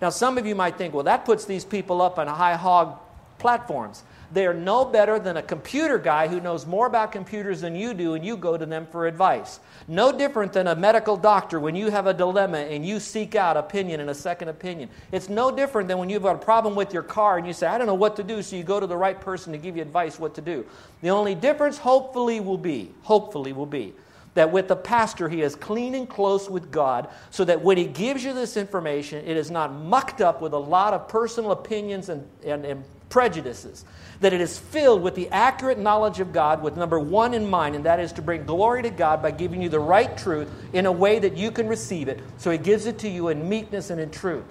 Now, 0.00 0.10
some 0.10 0.38
of 0.38 0.46
you 0.46 0.54
might 0.54 0.78
think, 0.78 0.94
well, 0.94 1.02
that 1.02 1.24
puts 1.24 1.44
these 1.44 1.64
people 1.64 2.00
up 2.00 2.20
on 2.20 2.28
high 2.28 2.54
hog 2.54 3.00
platforms. 3.38 4.04
They 4.32 4.46
are 4.46 4.54
no 4.54 4.84
better 4.84 5.18
than 5.18 5.36
a 5.36 5.42
computer 5.42 5.98
guy 5.98 6.28
who 6.28 6.40
knows 6.40 6.64
more 6.64 6.86
about 6.86 7.10
computers 7.10 7.60
than 7.60 7.74
you 7.74 7.94
do, 7.94 8.14
and 8.14 8.24
you 8.24 8.36
go 8.36 8.56
to 8.56 8.64
them 8.64 8.86
for 8.86 9.06
advice. 9.06 9.58
No 9.88 10.12
different 10.16 10.52
than 10.52 10.68
a 10.68 10.76
medical 10.76 11.16
doctor 11.16 11.58
when 11.58 11.74
you 11.74 11.90
have 11.90 12.06
a 12.06 12.14
dilemma 12.14 12.58
and 12.58 12.86
you 12.86 13.00
seek 13.00 13.34
out 13.34 13.56
opinion 13.56 13.98
and 13.98 14.10
a 14.10 14.14
second 14.14 14.48
opinion. 14.48 14.88
It's 15.10 15.28
no 15.28 15.50
different 15.50 15.88
than 15.88 15.98
when 15.98 16.08
you've 16.08 16.22
got 16.22 16.36
a 16.36 16.44
problem 16.44 16.76
with 16.76 16.94
your 16.94 17.02
car 17.02 17.38
and 17.38 17.46
you 17.46 17.52
say, 17.52 17.66
I 17.66 17.76
don't 17.76 17.88
know 17.88 17.94
what 17.94 18.14
to 18.16 18.22
do, 18.22 18.40
so 18.42 18.54
you 18.54 18.62
go 18.62 18.78
to 18.78 18.86
the 18.86 18.96
right 18.96 19.20
person 19.20 19.52
to 19.52 19.58
give 19.58 19.76
you 19.76 19.82
advice 19.82 20.20
what 20.20 20.34
to 20.36 20.40
do. 20.40 20.64
The 21.02 21.10
only 21.10 21.34
difference, 21.34 21.78
hopefully, 21.78 22.38
will 22.38 22.58
be, 22.58 22.92
hopefully, 23.02 23.52
will 23.52 23.66
be 23.66 23.94
that 24.34 24.52
with 24.52 24.68
the 24.68 24.76
pastor, 24.76 25.28
he 25.28 25.42
is 25.42 25.56
clean 25.56 25.94
and 25.94 26.08
close 26.08 26.48
with 26.48 26.70
God, 26.70 27.08
so 27.30 27.44
that 27.44 27.60
when 27.60 27.76
he 27.76 27.86
gives 27.86 28.22
you 28.22 28.32
this 28.32 28.56
information, 28.56 29.24
it 29.26 29.36
is 29.36 29.50
not 29.50 29.72
mucked 29.72 30.20
up 30.20 30.40
with 30.40 30.52
a 30.52 30.58
lot 30.58 30.94
of 30.94 31.08
personal 31.08 31.50
opinions 31.50 32.08
and, 32.08 32.24
and, 32.44 32.64
and 32.64 32.84
prejudices 33.10 33.84
that 34.20 34.32
it 34.32 34.40
is 34.40 34.58
filled 34.58 35.02
with 35.02 35.14
the 35.14 35.28
accurate 35.30 35.78
knowledge 35.78 36.20
of 36.20 36.32
God 36.32 36.62
with 36.62 36.76
number 36.76 36.98
one 36.98 37.34
in 37.34 37.48
mind, 37.48 37.74
and 37.74 37.84
that 37.84 38.00
is 38.00 38.12
to 38.12 38.22
bring 38.22 38.44
glory 38.44 38.82
to 38.82 38.90
God 38.90 39.22
by 39.22 39.30
giving 39.30 39.60
you 39.60 39.68
the 39.68 39.80
right 39.80 40.16
truth 40.16 40.50
in 40.72 40.86
a 40.86 40.92
way 40.92 41.18
that 41.18 41.36
you 41.36 41.50
can 41.50 41.68
receive 41.68 42.08
it. 42.08 42.20
So 42.38 42.50
He 42.50 42.58
gives 42.58 42.86
it 42.86 42.98
to 43.00 43.08
you 43.08 43.28
in 43.28 43.48
meekness 43.48 43.90
and 43.90 44.00
in 44.00 44.10
truth. 44.10 44.44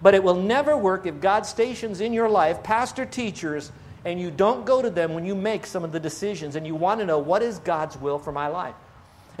But 0.00 0.14
it 0.14 0.22
will 0.22 0.40
never 0.40 0.76
work 0.76 1.06
if 1.06 1.20
God 1.20 1.46
stations 1.46 2.00
in 2.00 2.12
your 2.12 2.28
life 2.28 2.62
pastor 2.62 3.06
teachers 3.06 3.70
and 4.04 4.20
you 4.20 4.30
don't 4.30 4.66
go 4.66 4.82
to 4.82 4.90
them 4.90 5.14
when 5.14 5.24
you 5.24 5.34
make 5.34 5.64
some 5.64 5.84
of 5.84 5.92
the 5.92 6.00
decisions 6.00 6.56
and 6.56 6.66
you 6.66 6.74
want 6.74 7.00
to 7.00 7.06
know 7.06 7.18
what 7.18 7.42
is 7.42 7.58
God's 7.60 7.96
will 7.96 8.18
for 8.18 8.32
my 8.32 8.48
life. 8.48 8.74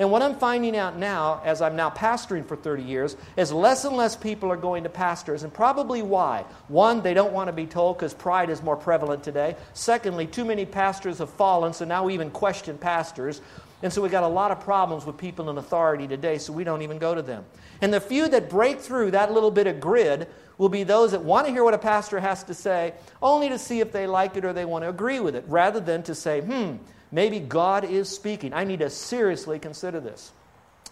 And 0.02 0.10
what 0.10 0.20
I'm 0.20 0.34
finding 0.34 0.76
out 0.76 0.98
now, 0.98 1.40
as 1.44 1.62
I'm 1.62 1.76
now 1.76 1.88
pastoring 1.88 2.44
for 2.44 2.56
30 2.56 2.82
years, 2.82 3.16
is 3.36 3.52
less 3.52 3.84
and 3.84 3.96
less 3.96 4.16
people 4.16 4.50
are 4.50 4.56
going 4.56 4.82
to 4.82 4.88
pastors, 4.88 5.44
and 5.44 5.54
probably 5.54 6.02
why. 6.02 6.44
One, 6.66 7.02
they 7.02 7.14
don't 7.14 7.32
want 7.32 7.46
to 7.46 7.52
be 7.52 7.66
told 7.66 7.98
because 7.98 8.12
pride 8.12 8.50
is 8.50 8.64
more 8.64 8.74
prevalent 8.76 9.22
today. 9.22 9.54
Secondly, 9.74 10.26
too 10.26 10.44
many 10.44 10.66
pastors 10.66 11.18
have 11.18 11.30
fallen, 11.30 11.72
so 11.72 11.84
now 11.84 12.02
we 12.02 12.14
even 12.14 12.32
question 12.32 12.76
pastors. 12.78 13.42
And 13.84 13.92
so 13.92 14.02
we 14.02 14.08
got 14.08 14.24
a 14.24 14.28
lot 14.28 14.50
of 14.50 14.58
problems 14.58 15.06
with 15.06 15.16
people 15.16 15.48
in 15.50 15.56
authority 15.56 16.08
today, 16.08 16.36
so 16.38 16.52
we 16.52 16.64
don't 16.64 16.82
even 16.82 16.98
go 16.98 17.14
to 17.14 17.22
them. 17.22 17.44
And 17.80 17.94
the 17.94 18.00
few 18.00 18.26
that 18.26 18.50
break 18.50 18.80
through 18.80 19.12
that 19.12 19.32
little 19.32 19.52
bit 19.52 19.68
of 19.68 19.78
grid 19.78 20.26
will 20.58 20.68
be 20.68 20.82
those 20.82 21.12
that 21.12 21.22
want 21.22 21.46
to 21.46 21.52
hear 21.52 21.62
what 21.62 21.74
a 21.74 21.78
pastor 21.78 22.18
has 22.18 22.42
to 22.42 22.54
say, 22.54 22.94
only 23.22 23.48
to 23.50 23.58
see 23.58 23.78
if 23.78 23.92
they 23.92 24.08
like 24.08 24.36
it 24.36 24.44
or 24.44 24.52
they 24.52 24.64
want 24.64 24.82
to 24.82 24.88
agree 24.88 25.20
with 25.20 25.36
it, 25.36 25.44
rather 25.46 25.78
than 25.78 26.02
to 26.02 26.12
say, 26.12 26.40
hmm, 26.40 26.78
Maybe 27.12 27.38
God 27.38 27.84
is 27.84 28.08
speaking. 28.08 28.54
I 28.54 28.64
need 28.64 28.80
to 28.80 28.90
seriously 28.90 29.58
consider 29.58 30.00
this. 30.00 30.32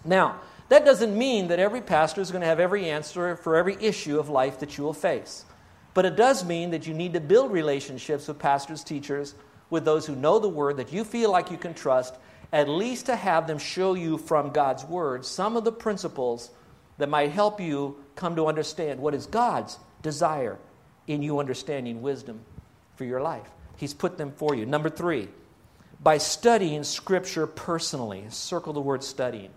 Now, 0.04 0.40
that 0.68 0.84
doesn't 0.84 1.16
mean 1.16 1.48
that 1.48 1.58
every 1.58 1.80
pastor 1.80 2.20
is 2.20 2.30
going 2.30 2.42
to 2.42 2.46
have 2.46 2.60
every 2.60 2.88
answer 2.88 3.34
for 3.36 3.56
every 3.56 3.76
issue 3.80 4.20
of 4.20 4.28
life 4.28 4.60
that 4.60 4.78
you 4.78 4.84
will 4.84 4.92
face. 4.92 5.44
But 5.94 6.04
it 6.04 6.16
does 6.16 6.44
mean 6.44 6.70
that 6.70 6.86
you 6.86 6.94
need 6.94 7.14
to 7.14 7.20
build 7.20 7.50
relationships 7.50 8.28
with 8.28 8.38
pastors, 8.38 8.84
teachers, 8.84 9.34
with 9.70 9.84
those 9.84 10.06
who 10.06 10.14
know 10.14 10.38
the 10.38 10.48
word 10.48 10.76
that 10.76 10.92
you 10.92 11.04
feel 11.04 11.32
like 11.32 11.50
you 11.50 11.56
can 11.56 11.74
trust, 11.74 12.14
at 12.52 12.68
least 12.68 13.06
to 13.06 13.16
have 13.16 13.46
them 13.46 13.58
show 13.58 13.94
you 13.94 14.18
from 14.18 14.50
God's 14.50 14.84
word 14.84 15.24
some 15.24 15.56
of 15.56 15.64
the 15.64 15.72
principles 15.72 16.50
that 16.98 17.08
might 17.08 17.30
help 17.30 17.60
you 17.60 17.96
come 18.14 18.36
to 18.36 18.46
understand 18.46 19.00
what 19.00 19.14
is 19.14 19.26
God's 19.26 19.78
desire 20.02 20.58
in 21.06 21.22
you 21.22 21.38
understanding 21.38 22.02
wisdom 22.02 22.40
for 22.94 23.04
your 23.04 23.20
life. 23.20 23.48
He's 23.76 23.94
put 23.94 24.18
them 24.18 24.32
for 24.32 24.54
you. 24.54 24.66
Number 24.66 24.90
three, 24.90 25.28
by 26.02 26.18
studying 26.18 26.84
Scripture 26.84 27.46
personally. 27.46 28.24
Circle 28.30 28.72
the 28.72 28.80
word 28.80 29.04
studying. 29.04 29.50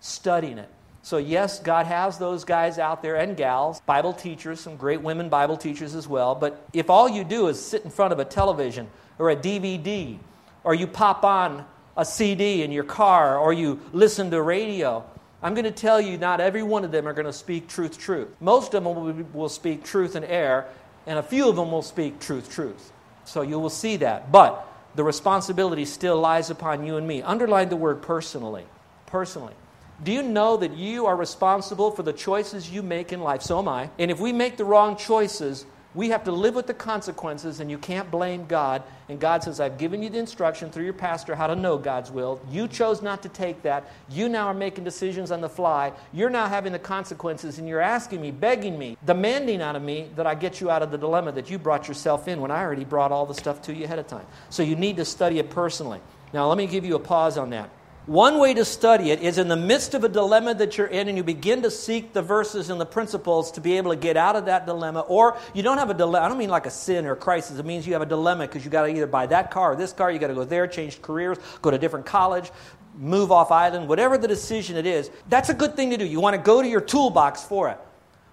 Studying 0.00 0.58
it. 0.58 0.68
So, 1.02 1.16
yes, 1.16 1.60
God 1.60 1.86
has 1.86 2.18
those 2.18 2.44
guys 2.44 2.78
out 2.78 3.02
there 3.02 3.16
and 3.16 3.34
gals, 3.36 3.80
Bible 3.80 4.12
teachers, 4.12 4.60
some 4.60 4.76
great 4.76 5.00
women 5.00 5.30
Bible 5.30 5.56
teachers 5.56 5.94
as 5.94 6.06
well. 6.06 6.34
But 6.34 6.68
if 6.74 6.90
all 6.90 7.08
you 7.08 7.24
do 7.24 7.48
is 7.48 7.62
sit 7.62 7.84
in 7.84 7.90
front 7.90 8.12
of 8.12 8.18
a 8.18 8.24
television 8.24 8.86
or 9.18 9.30
a 9.30 9.36
DVD, 9.36 10.18
or 10.62 10.74
you 10.74 10.86
pop 10.86 11.24
on 11.24 11.64
a 11.96 12.04
CD 12.04 12.62
in 12.62 12.70
your 12.70 12.84
car, 12.84 13.38
or 13.38 13.54
you 13.54 13.80
listen 13.92 14.30
to 14.30 14.42
radio, 14.42 15.02
I'm 15.42 15.54
going 15.54 15.64
to 15.64 15.70
tell 15.70 16.00
you 16.00 16.18
not 16.18 16.40
every 16.40 16.62
one 16.62 16.84
of 16.84 16.92
them 16.92 17.08
are 17.08 17.14
going 17.14 17.26
to 17.26 17.32
speak 17.32 17.66
truth, 17.66 17.98
truth. 17.98 18.28
Most 18.40 18.74
of 18.74 18.84
them 18.84 18.94
will, 18.94 19.12
will 19.32 19.48
speak 19.48 19.82
truth 19.84 20.16
and 20.16 20.24
error, 20.26 20.66
and 21.06 21.18
a 21.18 21.22
few 21.22 21.48
of 21.48 21.56
them 21.56 21.72
will 21.72 21.82
speak 21.82 22.20
truth, 22.20 22.50
truth. 22.50 22.92
So 23.24 23.40
you 23.40 23.58
will 23.58 23.70
see 23.70 23.96
that. 23.96 24.30
But 24.30 24.69
the 24.94 25.04
responsibility 25.04 25.84
still 25.84 26.18
lies 26.18 26.50
upon 26.50 26.84
you 26.84 26.96
and 26.96 27.06
me. 27.06 27.22
Underline 27.22 27.68
the 27.68 27.76
word 27.76 28.02
personally. 28.02 28.64
Personally. 29.06 29.54
Do 30.02 30.12
you 30.12 30.22
know 30.22 30.56
that 30.56 30.76
you 30.76 31.06
are 31.06 31.16
responsible 31.16 31.90
for 31.90 32.02
the 32.02 32.12
choices 32.12 32.70
you 32.70 32.82
make 32.82 33.12
in 33.12 33.20
life? 33.20 33.42
So 33.42 33.58
am 33.58 33.68
I. 33.68 33.90
And 33.98 34.10
if 34.10 34.18
we 34.18 34.32
make 34.32 34.56
the 34.56 34.64
wrong 34.64 34.96
choices, 34.96 35.66
we 35.94 36.10
have 36.10 36.24
to 36.24 36.32
live 36.32 36.54
with 36.54 36.66
the 36.66 36.74
consequences, 36.74 37.58
and 37.58 37.70
you 37.70 37.76
can't 37.76 38.10
blame 38.10 38.46
God. 38.46 38.82
And 39.08 39.18
God 39.18 39.42
says, 39.42 39.58
I've 39.58 39.76
given 39.76 40.02
you 40.02 40.08
the 40.08 40.18
instruction 40.18 40.70
through 40.70 40.84
your 40.84 40.92
pastor 40.92 41.34
how 41.34 41.48
to 41.48 41.56
know 41.56 41.78
God's 41.78 42.12
will. 42.12 42.40
You 42.48 42.68
chose 42.68 43.02
not 43.02 43.22
to 43.22 43.28
take 43.28 43.62
that. 43.62 43.90
You 44.08 44.28
now 44.28 44.46
are 44.46 44.54
making 44.54 44.84
decisions 44.84 45.32
on 45.32 45.40
the 45.40 45.48
fly. 45.48 45.92
You're 46.12 46.30
now 46.30 46.46
having 46.46 46.72
the 46.72 46.78
consequences, 46.78 47.58
and 47.58 47.68
you're 47.68 47.80
asking 47.80 48.20
me, 48.20 48.30
begging 48.30 48.78
me, 48.78 48.96
demanding 49.04 49.60
out 49.60 49.74
of 49.74 49.82
me 49.82 50.10
that 50.14 50.28
I 50.28 50.36
get 50.36 50.60
you 50.60 50.70
out 50.70 50.82
of 50.82 50.92
the 50.92 50.98
dilemma 50.98 51.32
that 51.32 51.50
you 51.50 51.58
brought 51.58 51.88
yourself 51.88 52.28
in 52.28 52.40
when 52.40 52.52
I 52.52 52.62
already 52.62 52.84
brought 52.84 53.10
all 53.10 53.26
the 53.26 53.34
stuff 53.34 53.60
to 53.62 53.74
you 53.74 53.84
ahead 53.84 53.98
of 53.98 54.06
time. 54.06 54.26
So 54.48 54.62
you 54.62 54.76
need 54.76 54.96
to 54.98 55.04
study 55.04 55.40
it 55.40 55.50
personally. 55.50 56.00
Now, 56.32 56.46
let 56.48 56.56
me 56.56 56.68
give 56.68 56.84
you 56.84 56.94
a 56.94 57.00
pause 57.00 57.36
on 57.36 57.50
that. 57.50 57.68
One 58.10 58.40
way 58.40 58.54
to 58.54 58.64
study 58.64 59.12
it 59.12 59.20
is 59.20 59.38
in 59.38 59.46
the 59.46 59.56
midst 59.56 59.94
of 59.94 60.02
a 60.02 60.08
dilemma 60.08 60.52
that 60.54 60.76
you're 60.76 60.88
in, 60.88 61.06
and 61.06 61.16
you 61.16 61.22
begin 61.22 61.62
to 61.62 61.70
seek 61.70 62.12
the 62.12 62.22
verses 62.22 62.68
and 62.68 62.80
the 62.80 62.84
principles 62.84 63.52
to 63.52 63.60
be 63.60 63.76
able 63.76 63.92
to 63.92 63.96
get 63.96 64.16
out 64.16 64.34
of 64.34 64.46
that 64.46 64.66
dilemma. 64.66 65.02
Or 65.02 65.38
you 65.54 65.62
don't 65.62 65.78
have 65.78 65.90
a 65.90 65.94
dilemma. 65.94 66.24
I 66.24 66.28
don't 66.28 66.36
mean 66.36 66.50
like 66.50 66.66
a 66.66 66.72
sin 66.72 67.06
or 67.06 67.12
a 67.12 67.16
crisis. 67.16 67.56
It 67.56 67.64
means 67.64 67.86
you 67.86 67.92
have 67.92 68.02
a 68.02 68.06
dilemma 68.06 68.48
because 68.48 68.64
you 68.64 68.70
got 68.72 68.82
to 68.82 68.88
either 68.88 69.06
buy 69.06 69.26
that 69.26 69.52
car 69.52 69.74
or 69.74 69.76
this 69.76 69.92
car. 69.92 70.10
You 70.10 70.18
got 70.18 70.26
to 70.26 70.34
go 70.34 70.42
there, 70.42 70.66
change 70.66 71.00
careers, 71.00 71.38
go 71.62 71.70
to 71.70 71.76
a 71.76 71.78
different 71.78 72.04
college, 72.04 72.50
move 72.98 73.30
off 73.30 73.52
island, 73.52 73.88
whatever 73.88 74.18
the 74.18 74.26
decision 74.26 74.76
it 74.76 74.86
is. 74.86 75.08
That's 75.28 75.48
a 75.48 75.54
good 75.54 75.76
thing 75.76 75.90
to 75.90 75.96
do. 75.96 76.04
You 76.04 76.18
want 76.18 76.34
to 76.34 76.42
go 76.42 76.60
to 76.60 76.68
your 76.68 76.80
toolbox 76.80 77.44
for 77.44 77.68
it. 77.68 77.78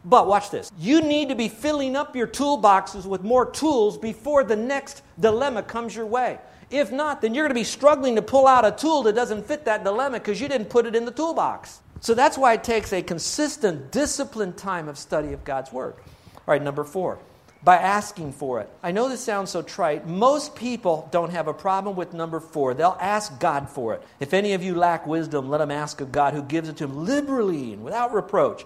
But 0.04 0.26
watch 0.26 0.50
this. 0.50 0.72
You 0.80 1.02
need 1.02 1.30
to 1.30 1.36
be 1.36 1.50
filling 1.50 1.96
up 1.96 2.16
your 2.16 2.26
toolboxes 2.26 3.06
with 3.06 3.22
more 3.22 3.46
tools 3.52 4.00
before 4.00 4.44
the 4.44 4.56
next 4.56 5.04
dilemma 5.20 5.62
comes 5.62 5.96
your 5.96 6.08
way. 6.08 6.40
If 6.70 6.92
not, 6.92 7.22
then 7.22 7.34
you're 7.34 7.46
going 7.46 7.56
to 7.56 7.60
be 7.60 7.64
struggling 7.64 8.16
to 8.16 8.22
pull 8.22 8.46
out 8.48 8.66
a 8.66 8.72
tool 8.72 9.04
that 9.04 9.16
doesn't 9.16 9.46
fit 9.46 9.66
that 9.66 9.84
dilemma 9.84 10.20
because 10.20 10.42
you 10.42 10.48
didn't 10.48 10.70
put 10.70 10.86
it 10.86 10.96
in 10.96 11.06
the 11.06 11.12
toolbox. 11.12 11.82
So 12.02 12.14
that's 12.14 12.38
why 12.38 12.54
it 12.54 12.64
takes 12.64 12.92
a 12.94 13.02
consistent, 13.02 13.92
disciplined 13.92 14.58
time 14.58 14.88
of 14.88 14.98
study 14.98 15.34
of 15.34 15.44
God's 15.44 15.72
Word. 15.72 15.96
All 16.36 16.44
right, 16.46 16.62
number 16.62 16.84
four. 16.84 17.20
by 17.64 17.76
asking 17.76 18.32
for 18.32 18.62
it. 18.62 18.70
I 18.84 18.92
know 18.92 19.10
this 19.10 19.24
sounds 19.24 19.50
so 19.52 19.62
trite. 19.62 20.08
Most 20.08 20.56
people 20.56 21.10
don't 21.12 21.32
have 21.32 21.48
a 21.48 21.54
problem 21.54 21.96
with 21.96 22.14
number 22.14 22.40
four. 22.40 22.74
They'll 22.74 22.98
ask 23.02 23.40
God 23.40 23.70
for 23.70 23.94
it. 23.94 24.02
If 24.20 24.34
any 24.34 24.54
of 24.54 24.64
you 24.64 24.76
lack 24.76 25.08
wisdom, 25.08 25.50
let 25.50 25.58
them 25.58 25.72
ask 25.72 26.00
of 26.00 26.12
God 26.12 26.34
who 26.34 26.44
gives 26.44 26.70
it 26.70 26.78
to 26.78 26.88
them 26.88 27.06
liberally 27.06 27.74
and 27.74 27.84
without 27.84 28.14
reproach. 28.14 28.66